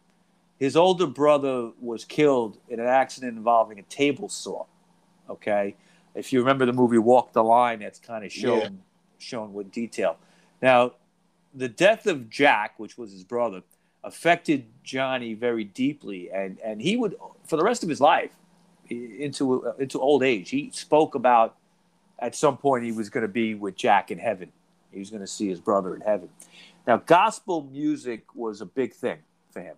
[0.58, 4.66] his older brother was killed in an accident involving a table saw.
[5.30, 5.76] Okay,
[6.14, 8.68] if you remember the movie Walk the Line, that's kind of shown yeah.
[9.18, 10.18] shown with detail.
[10.60, 10.92] Now,
[11.54, 13.62] the death of Jack, which was his brother,
[14.02, 18.32] affected Johnny very deeply, and and he would for the rest of his life
[18.90, 20.50] into into old age.
[20.50, 21.56] He spoke about
[22.18, 24.52] at some point he was going to be with Jack in heaven.
[24.92, 26.28] He was going to see his brother in heaven.
[26.86, 29.18] Now, gospel music was a big thing
[29.50, 29.76] for him.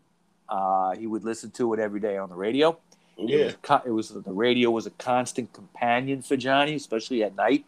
[0.48, 2.78] Uh, he would listen to it every day on the radio.
[3.16, 7.34] Yeah, it was, it was, the radio was a constant companion for Johnny, especially at
[7.34, 7.64] night.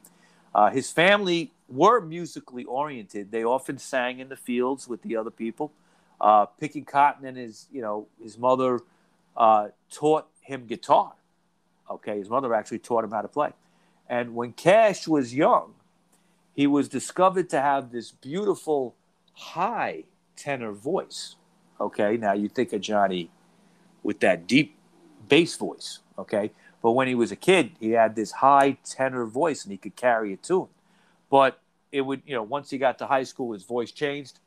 [0.54, 3.30] Uh, his family were musically oriented.
[3.30, 5.72] They often sang in the fields with the other people
[6.20, 8.80] uh, picking cotton, and his you know his mother
[9.36, 11.12] uh, taught him guitar.
[11.90, 13.52] Okay, his mother actually taught him how to play.
[14.08, 15.74] And when Cash was young,
[16.54, 18.94] he was discovered to have this beautiful
[19.34, 20.04] high
[20.36, 21.36] tenor voice.
[21.80, 23.30] Okay, now you think of Johnny
[24.02, 24.76] with that deep
[25.28, 26.00] bass voice.
[26.18, 26.50] Okay,
[26.82, 29.94] but when he was a kid, he had this high tenor voice and he could
[29.96, 30.68] carry a tune.
[31.30, 31.60] But
[31.92, 34.38] it would, you know, once he got to high school, his voice changed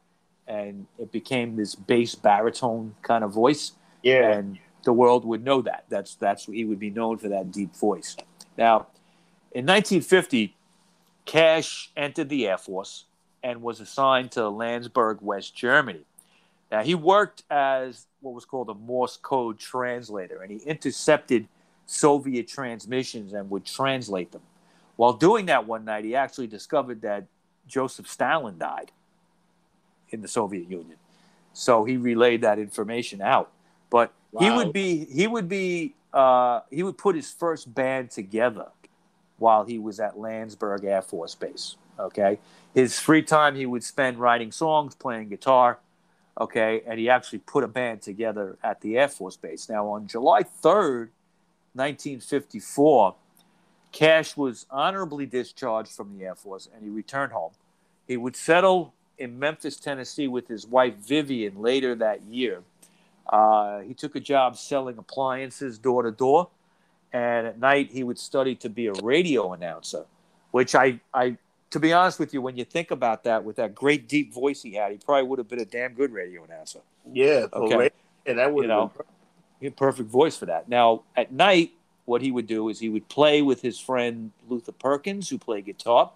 [0.48, 3.74] and it became this bass baritone kind of voice.
[4.04, 4.32] Yeah.
[4.32, 5.86] And the world would know that.
[5.90, 8.18] That's that's he would be known for that deep voice.
[8.58, 8.88] Now,
[9.52, 10.56] in 1950,
[11.26, 13.06] Cash entered the Air Force
[13.44, 16.06] and was assigned to Landsberg, West Germany.
[16.72, 21.48] Now, he worked as what was called a Morse code translator, and he intercepted
[21.86, 24.42] Soviet transmissions and would translate them.
[25.02, 27.26] While doing that one night, he actually discovered that
[27.66, 28.92] Joseph Stalin died
[30.12, 30.98] in the Soviet Union.
[31.54, 33.50] So he relayed that information out.
[33.90, 34.42] But wow.
[34.42, 38.68] he would be he would be uh, he would put his first band together
[39.40, 41.78] while he was at Landsberg Air Force Base.
[41.98, 42.38] Okay,
[42.76, 45.80] his free time he would spend writing songs, playing guitar.
[46.40, 49.68] Okay, and he actually put a band together at the Air Force Base.
[49.68, 51.10] Now, on July third,
[51.74, 53.16] nineteen fifty four.
[53.92, 57.52] Cash was honorably discharged from the Air Force and he returned home.
[58.08, 62.64] He would settle in Memphis, Tennessee with his wife Vivian later that year.
[63.30, 66.50] Uh, he took a job selling appliances door to door,
[67.14, 70.06] and at night he would study to be a radio announcer,
[70.50, 71.38] which I, I,
[71.70, 74.64] to be honest with you, when you think about that, with that great deep voice
[74.64, 76.80] he had, he probably would have been a damn good radio announcer.
[77.14, 77.46] Yeah.
[77.54, 77.74] Okay.
[77.74, 77.92] And
[78.26, 78.92] Yeah, that would You know,
[79.62, 80.68] a perfect voice for that.
[80.68, 81.72] Now, at night,
[82.12, 85.64] what he would do is he would play with his friend Luther Perkins, who played
[85.64, 86.12] guitar,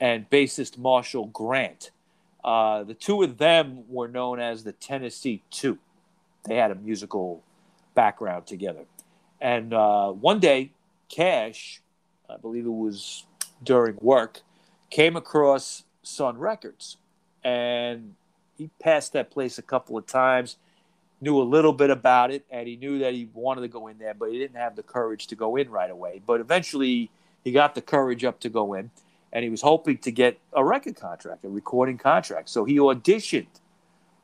[0.00, 1.90] and bassist Marshall Grant.
[2.42, 5.76] Uh, the two of them were known as the Tennessee Two.
[6.46, 7.42] They had a musical
[7.94, 8.86] background together.
[9.38, 10.72] And uh, one day,
[11.10, 11.82] Cash,
[12.30, 13.24] I believe it was
[13.62, 14.40] during work,
[14.88, 16.96] came across Sun Records.
[17.44, 18.14] And
[18.56, 20.56] he passed that place a couple of times
[21.20, 23.98] knew a little bit about it and he knew that he wanted to go in
[23.98, 26.20] there, but he didn't have the courage to go in right away.
[26.24, 27.10] But eventually
[27.42, 28.90] he got the courage up to go in
[29.32, 32.48] and he was hoping to get a record contract, a recording contract.
[32.48, 33.46] So he auditioned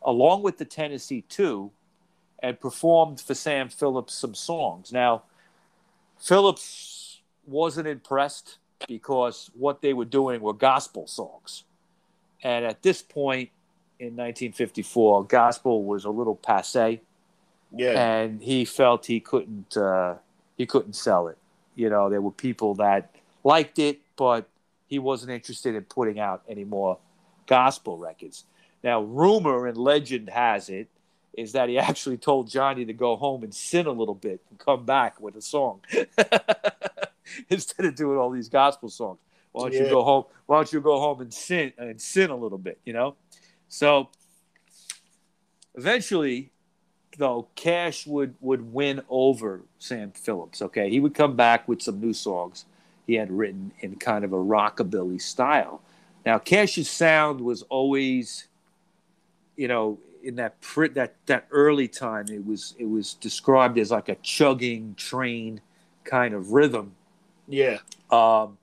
[0.03, 1.70] along with the Tennessee Two
[2.43, 4.93] and performed for Sam Phillips some songs.
[4.93, 5.22] Now,
[6.18, 11.64] Phillips wasn't impressed because what they were doing were gospel songs.
[12.43, 13.51] And at this point,
[14.03, 17.00] in 1954, gospel was a little passe,
[17.70, 17.90] Yeah.
[18.20, 20.16] and he felt he couldn't uh,
[20.57, 21.38] he couldn't sell it.
[21.76, 24.48] You know, there were people that liked it, but
[24.88, 26.98] he wasn't interested in putting out any more
[27.46, 28.44] gospel records.
[28.82, 30.88] Now, rumor and legend has it
[31.32, 34.59] is that he actually told Johnny to go home and sin a little bit and
[34.59, 35.80] come back with a song
[37.48, 39.18] instead of doing all these gospel songs.
[39.53, 40.24] Why don't you go home?
[40.46, 42.80] Why don't you go home and sin and sin a little bit?
[42.84, 43.14] You know.
[43.72, 44.10] So
[45.74, 46.52] eventually,
[47.16, 50.60] though, Cash would would win over Sam Phillips.
[50.60, 52.66] Okay, he would come back with some new songs
[53.06, 55.80] he had written in kind of a rockabilly style.
[56.26, 58.46] Now, Cash's sound was always,
[59.56, 63.90] you know, in that pr- that that early time, it was it was described as
[63.90, 65.62] like a chugging train
[66.04, 66.92] kind of rhythm.
[67.48, 67.78] Yeah.
[68.10, 68.58] Um,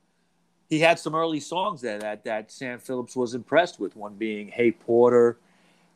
[0.69, 3.95] he had some early songs there that, that Sam Phillips was impressed with.
[3.95, 5.37] One being "Hey Porter,"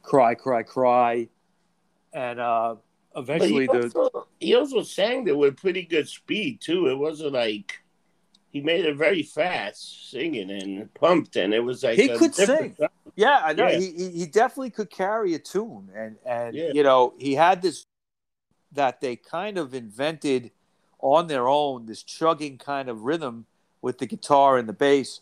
[0.02, 1.30] "Cry, Cry, Cry,"
[2.12, 2.76] and uh,
[3.14, 6.88] But eventually he the also, he also sang it with pretty good speed too.
[6.88, 7.84] It wasn't like
[8.52, 12.76] he made it very fast singing and pumped, and it was like He could sing.
[13.16, 13.80] yeah, I know Yeah.
[13.80, 16.72] he, he he definitely could carry a tune, and and Yeah.
[16.74, 17.86] you know he had this
[18.72, 20.50] that they kind of invented
[21.00, 23.46] on their own this chugging kind of rhythm
[23.84, 25.20] with the guitar and the bass,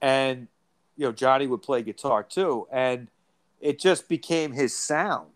[0.00, 0.48] and
[0.96, 3.06] you know Johnny would play guitar too, and
[3.60, 5.30] it just became his sound.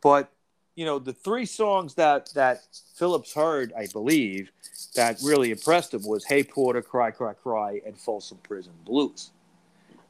[0.00, 0.30] But
[0.76, 2.60] you know the three songs that that
[2.94, 4.52] Phillips heard, I believe,
[4.94, 9.30] that really impressed him was "Hey Porter," "Cry Cry Cry," and "Folsom Prison Blues."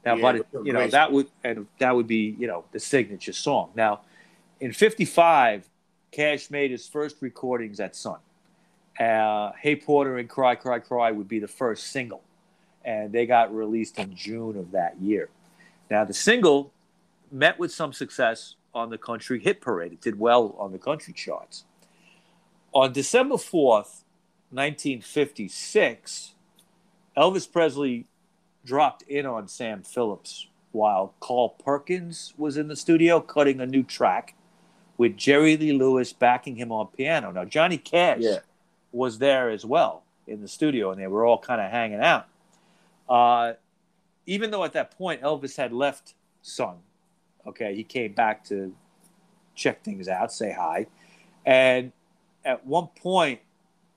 [0.04, 2.80] Now, Yeah, but it, you know that would and that would be you know the
[2.80, 3.70] signature song.
[3.76, 4.00] Now,
[4.60, 5.68] in '55,
[6.10, 8.18] Cash made his first recordings at Sun.
[8.98, 12.22] Uh, "Hey Porter" and "Cry Cry Cry" would be the first single,
[12.84, 15.28] and they got released in June of that year.
[15.90, 16.72] Now, the single
[17.30, 19.92] met with some success on the country hit parade.
[19.92, 21.64] It did well on the country charts.
[22.72, 24.02] On December 4th,
[24.50, 26.34] 1956,
[27.16, 28.06] Elvis Presley
[28.64, 33.82] dropped in on Sam Phillips while Carl Perkins was in the studio cutting a new
[33.82, 34.34] track
[34.98, 37.32] with Jerry Lee Lewis backing him on piano.
[37.32, 38.38] Now, Johnny Cash Yeah.
[38.96, 42.26] Was there as well in the studio, and they were all kind of hanging out.
[43.08, 43.52] Uh,
[44.26, 46.76] even though at that point Elvis had left Sun,
[47.46, 48.74] okay, he came back to
[49.54, 50.86] check things out, say hi,
[51.44, 51.92] and
[52.44, 53.40] at one point,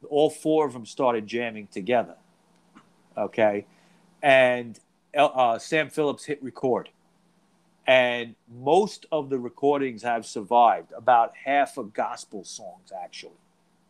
[0.09, 2.15] all four of them started jamming together,
[3.17, 3.65] okay,
[4.21, 4.79] and
[5.17, 6.89] uh, Sam Phillips hit record,
[7.87, 10.91] and most of the recordings have survived.
[10.95, 13.39] About half of gospel songs, actually.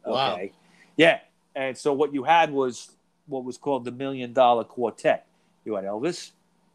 [0.05, 0.39] Wow.
[0.99, 1.19] Yeah,
[1.55, 2.91] and so what you had was
[3.25, 5.25] what was called the Million Dollar Quartet.
[5.63, 6.31] You had Elvis,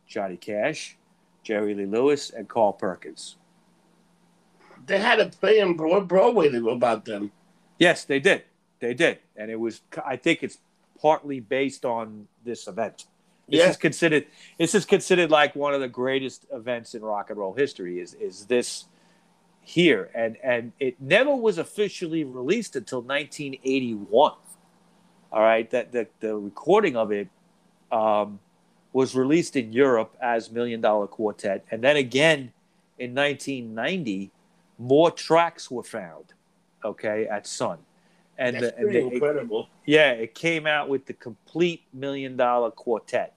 [0.07, 0.97] Johnny Cash,
[1.43, 3.37] Jerry Lee Lewis, and Carl Perkins.
[4.87, 7.33] They had a play in Broad- Broadway about them.
[7.79, 8.45] Yes, they did.
[8.81, 9.83] They did, and it was.
[10.07, 10.57] I think it's
[10.99, 13.05] partly based on this event.
[13.47, 13.68] This Yeah.
[13.68, 14.27] is considered.
[14.59, 18.01] This is considered like one of the greatest events in rock and roll history.
[18.01, 18.87] Is is this
[19.64, 20.10] here?
[20.14, 24.32] And and it never was officially released until 1981.
[25.32, 27.28] All right, that the the recording of it
[27.90, 28.38] um,
[28.92, 32.52] was released in Europe as Million Dollar Quartet, and then again
[32.98, 34.30] in 1990,
[34.78, 36.26] more tracks were found.
[36.84, 37.78] Okay, at Sun,
[38.38, 39.68] and That's the, and pretty the- it- incredible.
[39.86, 43.32] yeah, it came out with the complete million dollar quartet.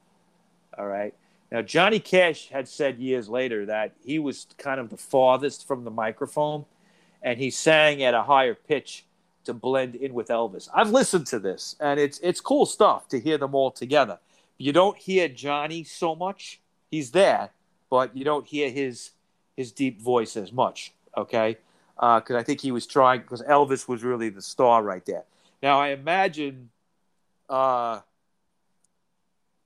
[0.78, 1.14] All right.
[1.52, 5.84] Now, Johnny Cash had said years later that he was kind of the farthest from
[5.84, 6.66] the microphone
[7.22, 9.06] and he sang at a higher pitch
[9.46, 10.68] to blend in with Elvis.
[10.74, 14.20] I've listened to this and it's it's cool stuff to hear them all together.
[14.58, 16.60] You don't hear Johnny so much.
[16.92, 17.52] He's there,
[17.90, 19.12] but you don't hear his
[19.56, 21.58] his deep voice as much, okay?
[21.96, 25.24] Because I think he was trying because Elvis was really the star right there.
[25.64, 26.70] Now I imagine,
[27.50, 28.02] uh,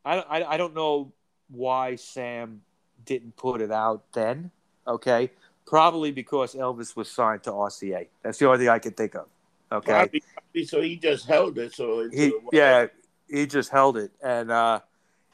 [0.06, 1.12] I, I I don't know
[1.52, 2.62] why Sam
[3.06, 4.52] didn't put it out then.
[4.88, 5.32] Okay,
[5.66, 8.08] probably because Elvis was signed to RCA.
[8.24, 9.28] That's the only thing I can think of.
[9.72, 11.74] Okay, Probably, probably so he just held it.
[11.74, 12.88] So he yeah
[13.30, 14.82] he just held it, and uh,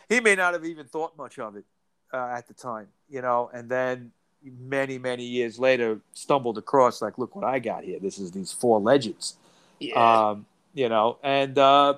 [0.09, 1.65] he may not have even thought much of it
[2.13, 3.49] uh, at the time, you know.
[3.53, 4.11] And then
[4.43, 7.99] many many years later, stumbled across like, look what I got here.
[7.99, 9.36] This is these four legends.
[9.80, 10.30] yeah.
[10.30, 11.95] Um, you know, and uh,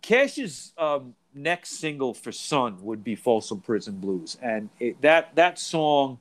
[0.00, 5.58] Cash's um, next single for Sun would be Folsom Prison Blues, and it, that that
[5.58, 6.18] song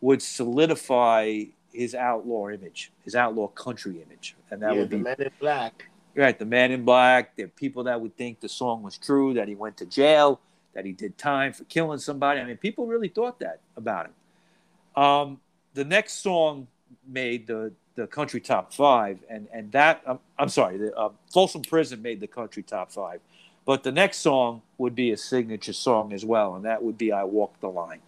[0.00, 5.02] would solidify his outlaw image, his outlaw country image, and that yeah, would the be
[5.02, 5.88] man in black.
[6.14, 6.38] right.
[6.38, 7.36] The Man in Black.
[7.36, 10.40] There are people that would think the song was true, that he went to jail,
[10.74, 12.40] that he did time for killing somebody.
[12.40, 15.02] I mean, people really thought that about him.
[15.02, 15.40] Um,
[15.74, 16.68] the next song
[17.06, 21.62] made the the country top five, and and that um, I'm sorry, the uh, Folsom
[21.62, 23.20] Prison made the country top five,
[23.66, 27.12] but the next song would be a signature song as well, and that would be
[27.12, 28.00] "I Walk the Line,"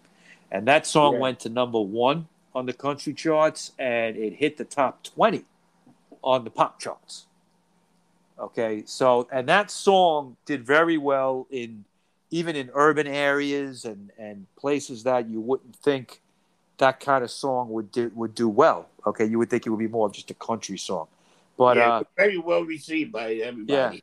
[0.50, 1.20] and that song Yeah.
[1.20, 5.44] went to number one on the country charts, and it hit the top twenty
[6.22, 7.26] on the pop charts.
[8.38, 11.84] Okay, so and that song did very well in
[12.30, 16.20] even in urban areas and and places that you wouldn't think
[16.78, 18.88] that kind of song would do would do well.
[19.06, 21.08] Okay, you would think it would be more of just a country song,
[21.56, 23.96] but yeah, uh, very well received by everybody.
[23.96, 24.00] yeah.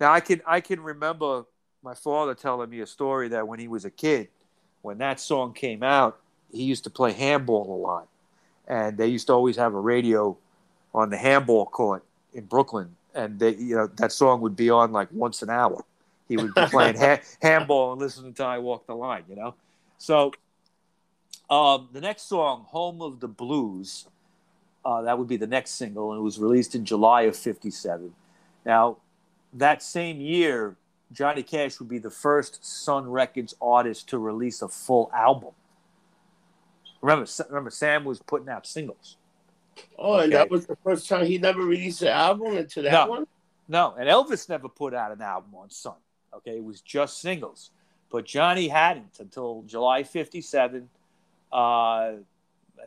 [0.00, 1.44] Now I can I can remember
[1.82, 4.28] my father telling me a story that when he was a kid,
[4.82, 6.18] when that song came out,
[6.52, 8.08] he used to play handball a lot,
[8.66, 10.36] and they used to always have a radio
[10.94, 14.92] on the handball court in Brooklyn, and they you know that song would be on
[14.92, 15.84] like once an hour.
[16.28, 19.54] He would be playing ha- handball and listening to "I Walk the Line," you know.
[19.98, 20.32] So
[21.48, 24.06] um, the next song, "Home of the Blues,"
[24.84, 28.12] uh, that would be the next single, and it was released in July of '57.
[28.64, 28.98] Now,
[29.54, 30.76] that same year,
[31.12, 35.50] Johnny Cash would be the first Sun Records artist to release a full album.
[37.00, 39.16] Remember, remember, Sam was putting out singles.
[39.96, 43.06] Oh, and that was the first time he never released an album into that No.
[43.06, 43.26] one.
[43.68, 45.94] No, and Elvis never put out an album on Sun.
[46.34, 47.70] Okay, it was just singles.
[48.10, 50.88] But Johnny hadn't until July '57.
[51.52, 52.16] Uh, I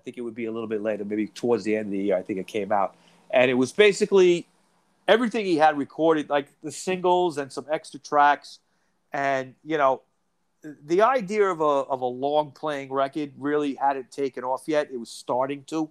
[0.04, 2.18] think it would be a little bit later, maybe towards the end of the year.
[2.18, 2.96] I think it came out,
[3.30, 4.48] and it was basically
[5.08, 8.60] everything he had recorded, like the singles and some extra tracks,
[9.12, 10.02] and you know,
[10.86, 14.90] the idea of a of a long playing record really hadn't taken off yet.
[14.92, 15.90] It was starting to,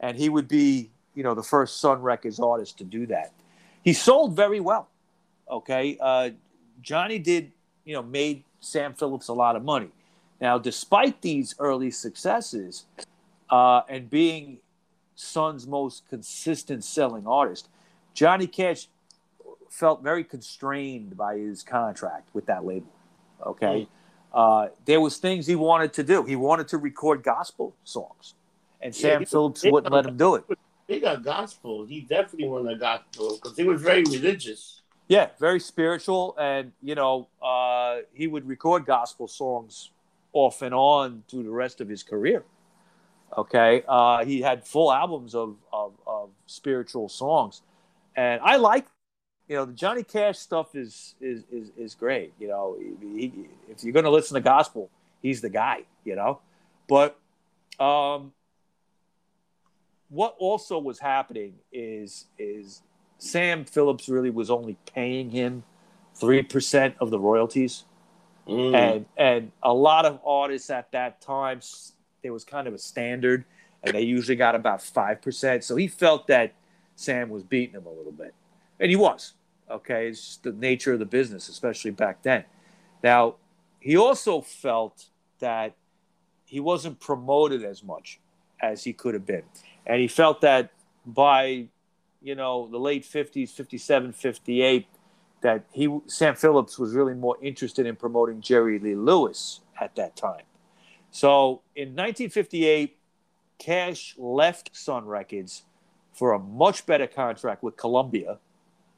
[0.00, 3.32] and he would be, you know, the first Sun Records artist to do that.
[3.82, 4.88] He sold very well.
[5.50, 6.30] Okay, uh,
[6.82, 7.52] Johnny did,
[7.84, 9.90] you know, made Sam Phillips a lot of money.
[10.40, 12.84] Now, despite these early successes
[13.48, 14.58] uh, and being
[15.14, 17.68] Sun's most consistent selling artist,
[18.16, 18.88] Johnny Cash
[19.70, 22.90] felt very constrained by his contract with that label.
[23.44, 23.86] Okay,
[24.32, 26.24] uh, there was things he wanted to do.
[26.24, 28.34] He wanted to record gospel songs,
[28.80, 30.44] and Yeah, Sam Phillips wouldn't let him do it.
[30.88, 31.84] He got gospel.
[31.84, 34.80] He definitely wanted gospel because he was very religious.
[35.08, 39.90] Yeah, very spiritual, and you know, uh, he would record gospel songs
[40.32, 42.44] off and on through the rest of his career.
[43.36, 47.62] Okay, uh, he had full albums of, of of spiritual songs,
[48.16, 48.86] and I like,
[49.48, 52.32] you know, the Johnny Cash stuff is is is, is great.
[52.38, 53.32] You know, he,
[53.68, 54.90] if you're going to listen to gospel,
[55.22, 55.82] he's the guy.
[56.04, 56.40] You know,
[56.88, 57.18] but
[57.78, 58.32] um,
[60.08, 62.82] what also was happening is is
[63.18, 65.62] Sam Phillips really was only paying him
[66.14, 67.84] three percent of the royalties,
[68.48, 68.74] Mm.
[68.76, 71.60] and and a lot of artists at that time
[72.22, 73.44] there was kind of a standard,
[73.82, 75.64] and they usually got about five percent.
[75.64, 76.52] So he felt that
[76.96, 78.34] Sam was beating him a little bit,
[78.80, 79.34] and he was.
[79.70, 82.44] Okay, it's just the nature of the business, especially back then.
[83.02, 83.36] Now,
[83.80, 85.06] he also felt
[85.40, 85.74] that
[86.44, 88.20] he wasn't promoted as much
[88.60, 89.42] as he could have been,
[89.86, 90.70] and he felt that
[91.04, 91.68] by
[92.20, 94.86] you know the late 50s 57 58
[95.42, 100.16] that he sam phillips was really more interested in promoting jerry lee lewis at that
[100.16, 100.42] time
[101.10, 102.98] so in 1958
[103.58, 105.62] cash left sun records
[106.16, 108.38] for a much better contract with Columbia.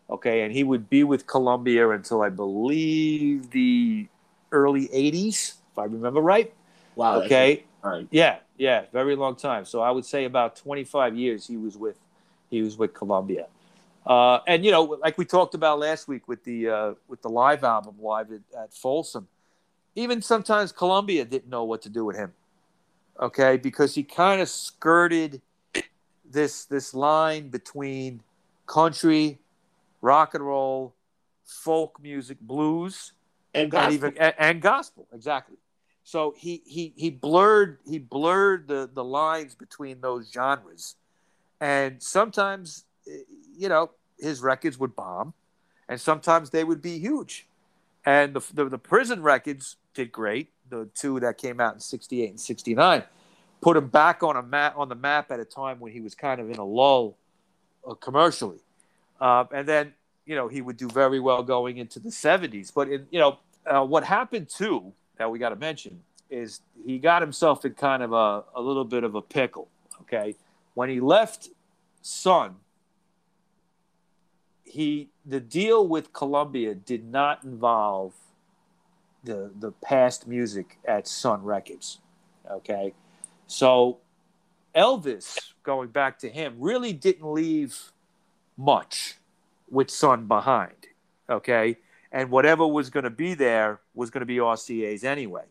[0.09, 4.07] Okay, and he would be with Columbia until I believe the
[4.53, 6.55] early 80s, if I remember right.
[6.97, 7.21] Wow.
[7.23, 7.65] Okay.
[7.85, 8.09] All right.
[8.11, 9.67] Yeah, yeah, very long time.
[9.67, 11.99] So I would say about 25 years he was with
[12.49, 13.49] he was with Columbia.
[14.07, 17.29] Uh, and you know, like we talked about last week with the uh, with the
[17.29, 19.29] live album live at, at Folsom,
[19.95, 22.33] even sometimes Columbia didn't know what to do with him.
[23.21, 25.43] Okay, because he kind of skirted
[26.31, 28.23] this this line between
[28.67, 29.39] country,
[30.01, 30.95] rock and roll,
[31.45, 33.13] folk music, blues,
[33.55, 33.95] And and gospel.
[33.95, 35.57] even and, and gospel exactly.
[36.05, 40.97] So he he he blurred he blurred the the lines between those genres.
[41.61, 43.19] And sometimes eh,
[43.57, 45.35] you know his records would bomb
[45.89, 47.47] and sometimes they would be huge.
[48.05, 52.31] And the the, the prison records did great the two that came out in 68
[52.31, 53.03] and 69
[53.61, 56.15] put him back on a map on the map at a time when he was
[56.15, 57.17] kind of in a lull
[57.87, 58.59] uh, commercially.
[59.21, 59.93] Uh, and then
[60.29, 63.39] you know he would do very well going into the 70s but in you know
[63.67, 66.01] uh, what happened too that we got to mention
[66.31, 69.69] is he got himself in kind of a, a little bit of a pickle
[70.03, 70.37] okay?
[70.75, 71.49] When he left
[72.03, 72.57] sun
[74.65, 78.13] he the deal with columbia did not involve
[79.25, 81.99] the the past music at sun records
[82.51, 82.93] okay
[83.49, 83.99] so
[84.77, 87.91] elvis going back to him really didn't leave
[88.57, 89.17] much
[89.71, 90.87] with sun behind
[91.29, 91.77] okay
[92.13, 95.45] and whatever was going to be there was going to be RCA's anyway.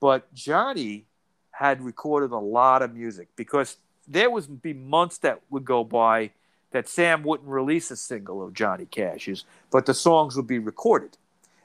[0.00, 1.06] But Johnny
[1.50, 6.30] had recorded a lot of music because there would be months that would go by
[6.72, 11.16] that Sam wouldn't release a single of Johnny Cash's, but the songs would be recorded.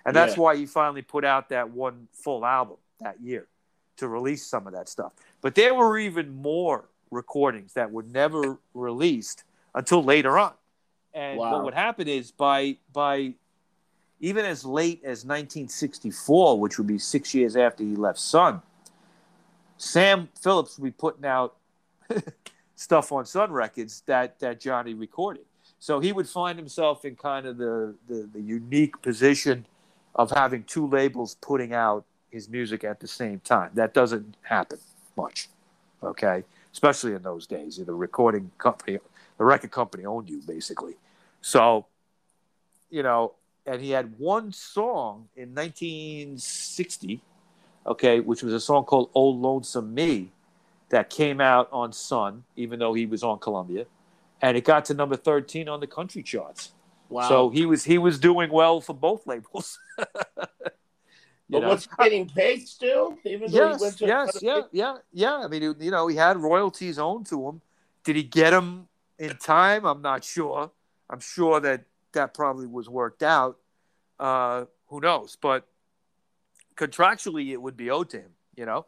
[0.06, 0.44] And that's Yeah.
[0.44, 3.48] why he finally put out that one full album that year
[4.00, 5.14] to release some of that stuff.
[5.42, 9.44] But there were even more recordings that were never released
[9.74, 10.54] until later on.
[11.14, 11.52] And Wow.
[11.52, 13.34] what would happen is by by
[14.20, 18.62] even as late as 1964, which would be six years after he left Sun,
[19.78, 21.56] Sam Phillips would be putting out
[22.76, 25.46] stuff on Sun Records that, that Johnny recorded.
[25.80, 29.66] So he would find himself in kind of the, the, the unique position
[30.16, 33.72] of having two labels putting out his music at the same time.
[33.74, 34.80] That doesn't happen
[35.16, 35.50] much,
[36.04, 36.44] okay?
[36.72, 37.78] Especially in those days.
[37.78, 39.00] The recording company,
[39.38, 40.96] the record company owned you, basically.
[41.42, 41.86] So,
[42.90, 43.34] you know,
[43.66, 47.22] and he had one song in 1960,
[47.86, 50.32] okay, which was a song called "Oh Lonesome Me,"
[50.90, 53.86] that came out on Sun, even though he was on Columbia,
[54.42, 56.72] and it got to number 13 on the country charts.
[57.10, 57.28] Wow.
[57.28, 59.80] So he was he was doing well for both labels.
[61.50, 61.70] You but know?
[61.70, 63.18] was he getting paid still?
[63.26, 65.44] Even though he yes, went to yes, another yeah, yeah, yeah.
[65.44, 67.62] I mean, you know, he had royalties owed to him.
[68.04, 68.88] Did he get them
[69.18, 69.84] in time?
[69.86, 70.70] I'm not sure.
[71.10, 73.58] I'm sure that that probably was worked out.
[74.20, 75.38] Uh, who knows?
[75.42, 75.68] But
[76.76, 78.32] contractually, it would be owed to him.
[78.56, 78.86] You know.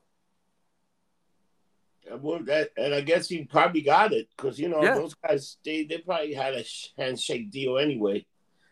[2.09, 4.95] And well, that- and I guess he probably got it because you know Yeah.
[4.95, 6.63] those guys they they probably had a
[6.95, 8.23] handshake deal anyway.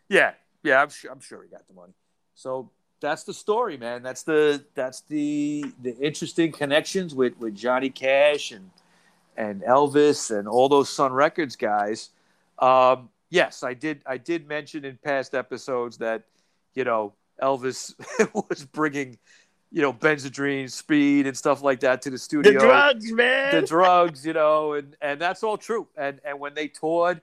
[0.08, 0.80] Yeah, yeah.
[0.80, 1.10] I'm sure.
[1.10, 1.94] I'm sure he got the money.
[2.34, 2.70] So
[3.00, 4.02] that's the story, man.
[4.02, 8.70] That's the that's the the interesting connections with with Johnny Cash and
[9.36, 12.10] and Elvis and all those Sun Records guys.
[12.58, 14.02] Um, yes, I did.
[14.06, 16.24] I did mention in past episodes that
[16.74, 17.94] you know Elvis
[18.50, 19.18] was bringing
[19.70, 22.52] you know Benzedrine, speed, and stuff like that to the studio.
[22.52, 23.54] The drugs, man.
[23.54, 25.88] the drugs, you know, and and that's all true.
[25.96, 27.22] And and when they toured,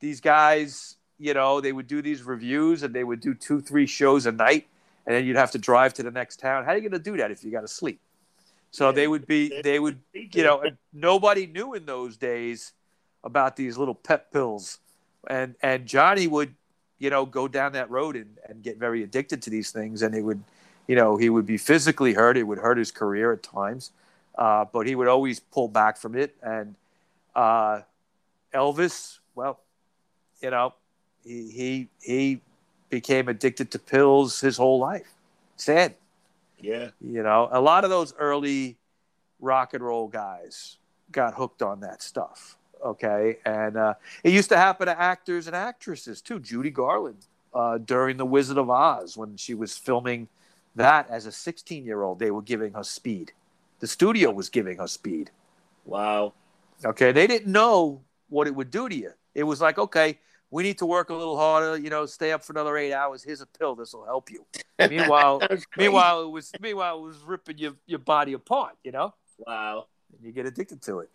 [0.00, 3.86] these guys, you know, they would do these revues and they would do two, three
[3.86, 4.66] shows a night,
[5.06, 6.64] and then you'd have to drive to the next town.
[6.64, 8.00] How are you going to do that if you got to sleep?
[8.70, 8.92] So Yeah.
[8.92, 12.72] they would be, they would, you know, nobody knew in those days
[13.24, 14.78] about these little pep pills,
[15.28, 16.54] and and Johnny would,
[16.98, 20.14] you know, go down that road and and get very addicted to these things, and
[20.14, 20.42] it would,
[20.86, 22.36] you know, he would be physically hurt.
[22.36, 23.90] It would hurt his career at times
[24.40, 26.34] uh, but he would always pull back from it.
[26.42, 26.74] And
[27.34, 27.82] uh,
[28.54, 29.60] Elvis, well,
[30.42, 30.74] you know,
[31.22, 32.40] he, he he
[32.90, 35.14] became addicted to pills his whole life.
[35.56, 35.94] Sad,
[36.60, 37.48] yeah, you know.
[37.50, 38.76] A lot of those early
[39.40, 40.76] rock and roll guys
[41.10, 42.56] got hooked on that stuff.
[42.84, 46.40] Okay, and uh, it used to happen to actors and actresses too.
[46.40, 50.28] Judy Garland uh, during The Wizard of Oz when she was filming
[50.76, 53.32] that as a 16 year old, they were giving her speed.
[53.80, 55.30] The studio was giving her speed.
[55.84, 56.32] wow.
[56.82, 59.10] Okay, they didn't know what it would do to you.
[59.34, 60.18] It was like, okay,
[60.50, 61.78] we need to work a little harder.
[61.78, 63.22] You know, stay up for another eight hours.
[63.22, 63.74] Here's a pill.
[63.74, 64.44] This will help you.
[64.88, 65.42] Meanwhile,
[65.76, 68.76] meanwhile, it was meanwhile it was ripping your, your body apart.
[68.82, 69.86] You know, wow.
[70.16, 71.10] and you get addicted to it.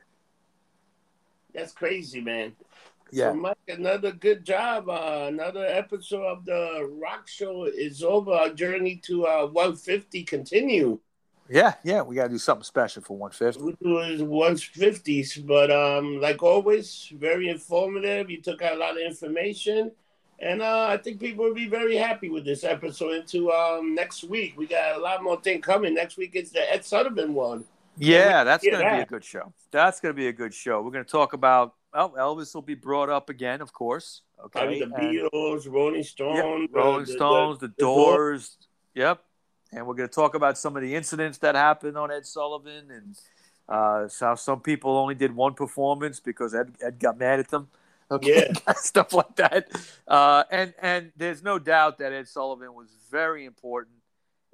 [1.54, 2.54] That's crazy, man.
[3.12, 3.32] Yeah.
[3.32, 4.90] So, Mike, another good job.
[4.90, 8.32] Uh, another episode of the Rock Show is over.
[8.32, 11.00] Our journey to uh, 150 continue.
[11.50, 13.62] Yeah, yeah, we got to do something special for 150.
[13.62, 18.30] We do is 150s, but um, like always, very informative.
[18.30, 19.92] You took out a lot of information,
[20.40, 23.14] and uh, I think people will be very happy with this episode.
[23.14, 25.94] Into um, next week, we got a lot more thing coming.
[25.94, 27.66] Next week is the Ed Sullivan one.
[27.98, 29.54] Yeah, that's going to be a good show.
[29.72, 30.82] That's going to be a good show.
[30.82, 34.22] We're going to talk about well, Elvis will be brought up again, of course.
[34.46, 38.50] Okay, the and- Beatles, Rolling Yep, Stones, Rolling the- the- Stones, the, the Doors.
[38.50, 38.58] Doors.
[38.96, 39.24] Yep.
[39.76, 42.90] And we're going to talk about some of the incidents that happened on Ed Sullivan
[42.90, 43.16] and
[43.68, 47.68] uh, how some people only did one performance because Ed, Ed got mad at them.
[48.10, 49.68] Okay, stuff like that.
[50.08, 53.98] Uh, and and there's no doubt that Ed Sullivan was very important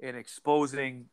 [0.00, 1.06] in exposing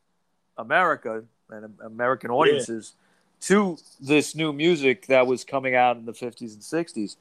[0.56, 2.94] America and American audiences
[3.42, 7.16] to this new music that was coming out in the 50s and 60s.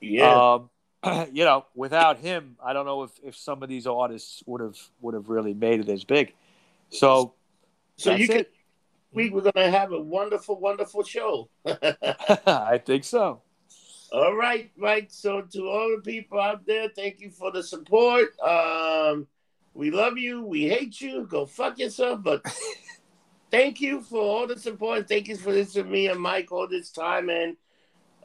[0.00, 0.54] yeah.
[0.54, 0.70] Um,
[1.32, 4.78] you know, without him, I don't know if, if some of these artists would have
[5.00, 6.34] would have really made it as big.
[6.90, 7.34] So,
[7.96, 8.38] so you can.
[8.38, 8.52] it.
[9.12, 11.48] We're gonna have a wonderful, wonderful show.
[11.66, 13.42] I think so.
[14.12, 15.08] All right, Mike.
[15.10, 18.38] So to all the people out there, thank you for the support.
[18.40, 19.26] Um,
[19.74, 20.44] we love you.
[20.44, 21.26] We hate you.
[21.26, 22.22] Go fuck yourself.
[22.22, 22.42] But
[23.50, 25.08] thank you for all the support.
[25.08, 27.30] Thank you for listening to me and Mike all this time.
[27.30, 27.56] And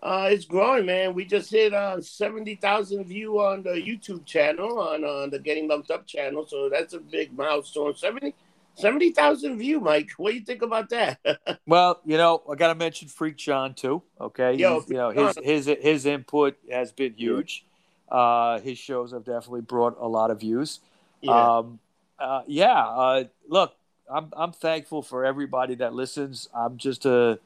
[0.02, 1.14] uh, it's growing, man.
[1.14, 5.68] We just hit uh, seventy thousand view on the YouTube channel on uh, the Getting
[5.68, 6.46] Lumped Up channel.
[6.48, 7.96] So that's a big milestone.
[7.96, 8.34] 70
[8.76, 10.12] 70,000 view, Mike.
[10.18, 11.20] What do you think about that?
[11.66, 14.02] Well, you know, I got to mention Freak John too.
[14.22, 17.66] Okay, Yo, you know his his his input has been huge.
[18.10, 20.80] Uh, his shows have definitely brought a lot of views.
[21.22, 21.58] yeah.
[21.58, 21.80] Um,
[22.20, 22.86] uh, yeah.
[22.86, 23.76] Uh, look,
[24.10, 26.48] I'm I'm thankful for everybody that listens.
[26.56, 27.40] I'm just a,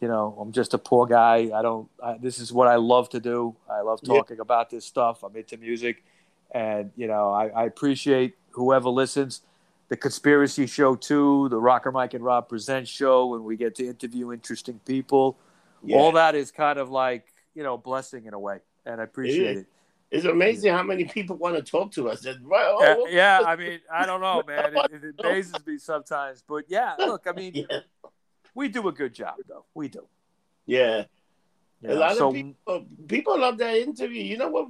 [0.00, 1.50] you know, I'm just a poor guy.
[1.54, 1.88] I don't.
[2.02, 3.54] I, this is what I love to do.
[3.70, 4.08] I love Yeah.
[4.16, 5.22] talking about this stuff.
[5.22, 6.04] I'm into music,
[6.52, 9.42] and you know, I, I appreciate whoever listens.
[9.88, 13.86] The conspiracy show too, the Rocker Mike and Rob present show, and we get to
[13.86, 15.38] interview interesting people.
[15.82, 15.96] yeah.
[15.96, 19.50] All that is kind of like you know, blessing in a way, and I appreciate
[19.56, 19.62] is.
[19.62, 19.66] it.
[20.10, 22.24] It's amazing how many people want to talk to us.
[22.26, 24.74] Oh, Yeah, oh, yeah, I mean, I don't know, man.
[24.74, 27.80] It, it amazes me sometimes, but yeah, look, I mean, yeah,
[28.54, 29.64] we do a good job, though.
[29.74, 30.06] We do.
[30.66, 31.04] yeah.
[31.80, 34.20] You A know, lot so of people, people love that interview.
[34.20, 34.66] You know what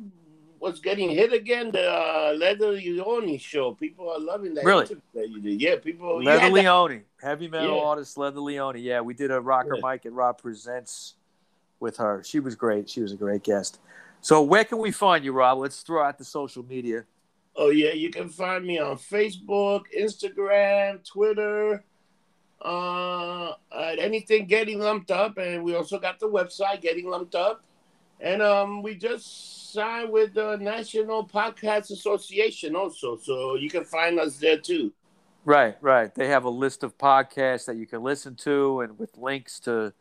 [0.61, 1.71] was getting hit again?
[1.71, 3.73] The uh, Leather Leone show.
[3.73, 4.83] People are loving that Really?
[4.83, 5.59] interview that you did.
[5.63, 6.21] Yeah, people.
[6.21, 7.83] you Leather had that- Leone, heavy metal Yeah.
[7.83, 8.77] artist Leather Leone.
[8.79, 9.81] Yeah, we did a Rocker Yeah.
[9.81, 11.15] Mike and Rob presents
[11.81, 12.23] with her.
[12.25, 12.91] She was great.
[12.91, 13.81] She was a great guest.
[14.21, 15.57] So where can we find you, Rob?
[15.59, 17.07] Let's throw out the social media.
[17.57, 21.85] Oh yeah, you can find me on Facebook, Instagram, Twitter,
[22.63, 27.63] uh, at anything getting lumped up, and we also got the website getting lumped up,
[28.21, 34.19] and um, we just signed with the National Podcast Association also, so you can find
[34.19, 34.93] us there too.
[35.45, 36.15] Right, right.
[36.15, 39.93] They have a list of podcasts that you can listen to, and with links to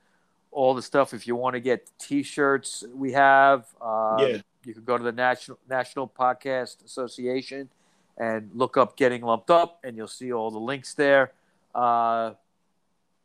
[0.51, 1.14] all the stuff.
[1.14, 3.68] If you want to get T-shirts, we have.
[3.80, 4.38] Uh, Yeah.
[4.66, 7.70] You can go to the National National Podcast Association
[8.18, 11.32] and look up "Getting Lumped Up," and you'll see all the links there.
[11.74, 12.34] Uh,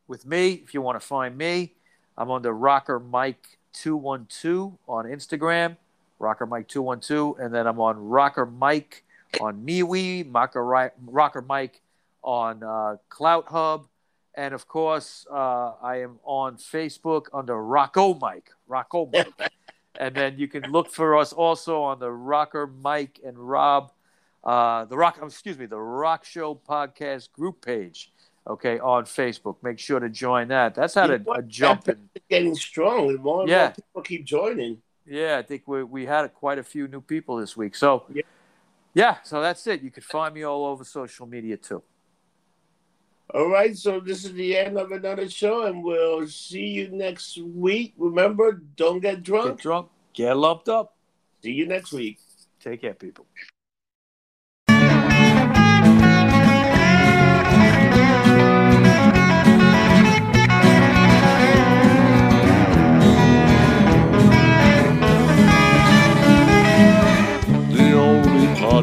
[0.07, 1.73] with me, if you want to find me,
[2.17, 5.77] I'm on the Rocker Mike two one two on Instagram,
[6.19, 9.03] Rocker Mike two one two, and then I'm on Rocker Mike
[9.41, 11.81] on MeWe, Rocker, Rocker Mike
[12.23, 13.87] on uh, Clout Hub,
[14.35, 19.51] and of course, uh, I am on Facebook under Rocco Mike, Rocco Mike,
[19.99, 23.91] and then you can look for us also on the Rocker Mike and Rob,
[24.43, 28.11] uh, the Rock, excuse me, the Rock Show podcast group page.
[28.45, 29.55] Okay, on Facebook.
[29.63, 30.75] Make sure to join that.
[30.75, 32.09] That's had a, a jump in.
[32.29, 33.63] Getting strong, and more and Yeah.
[33.67, 34.81] more people keep joining.
[35.05, 37.75] Yeah, I think we we had quite a few new people this week.
[37.75, 38.23] So Yeah.
[38.93, 39.81] yeah, so that's it.
[39.81, 41.83] You can find me all over social media too.
[43.33, 47.37] All right, so this is the end of another show, and we'll see you next
[47.37, 47.93] week.
[47.97, 49.57] Remember, don't get drunk.
[49.57, 50.95] Get drunk, get lumped up.
[51.41, 52.19] See you next week.
[52.59, 53.25] Take care, people.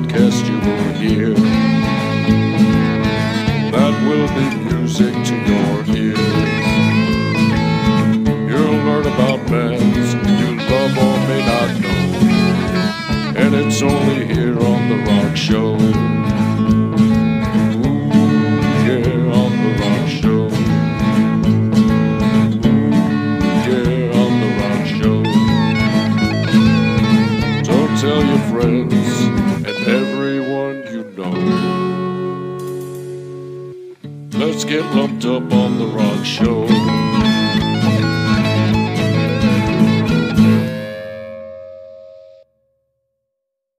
[0.07, 1.35] podcast you will hear.
[3.71, 6.19] That will be music to your ears.
[8.51, 12.01] You'll learn about bands you love or may not know.
[13.41, 15.79] And it's only here on The Rock Show.
[28.01, 29.00] tell your friends
[34.41, 37.00] Let's get lumped up on the rock show.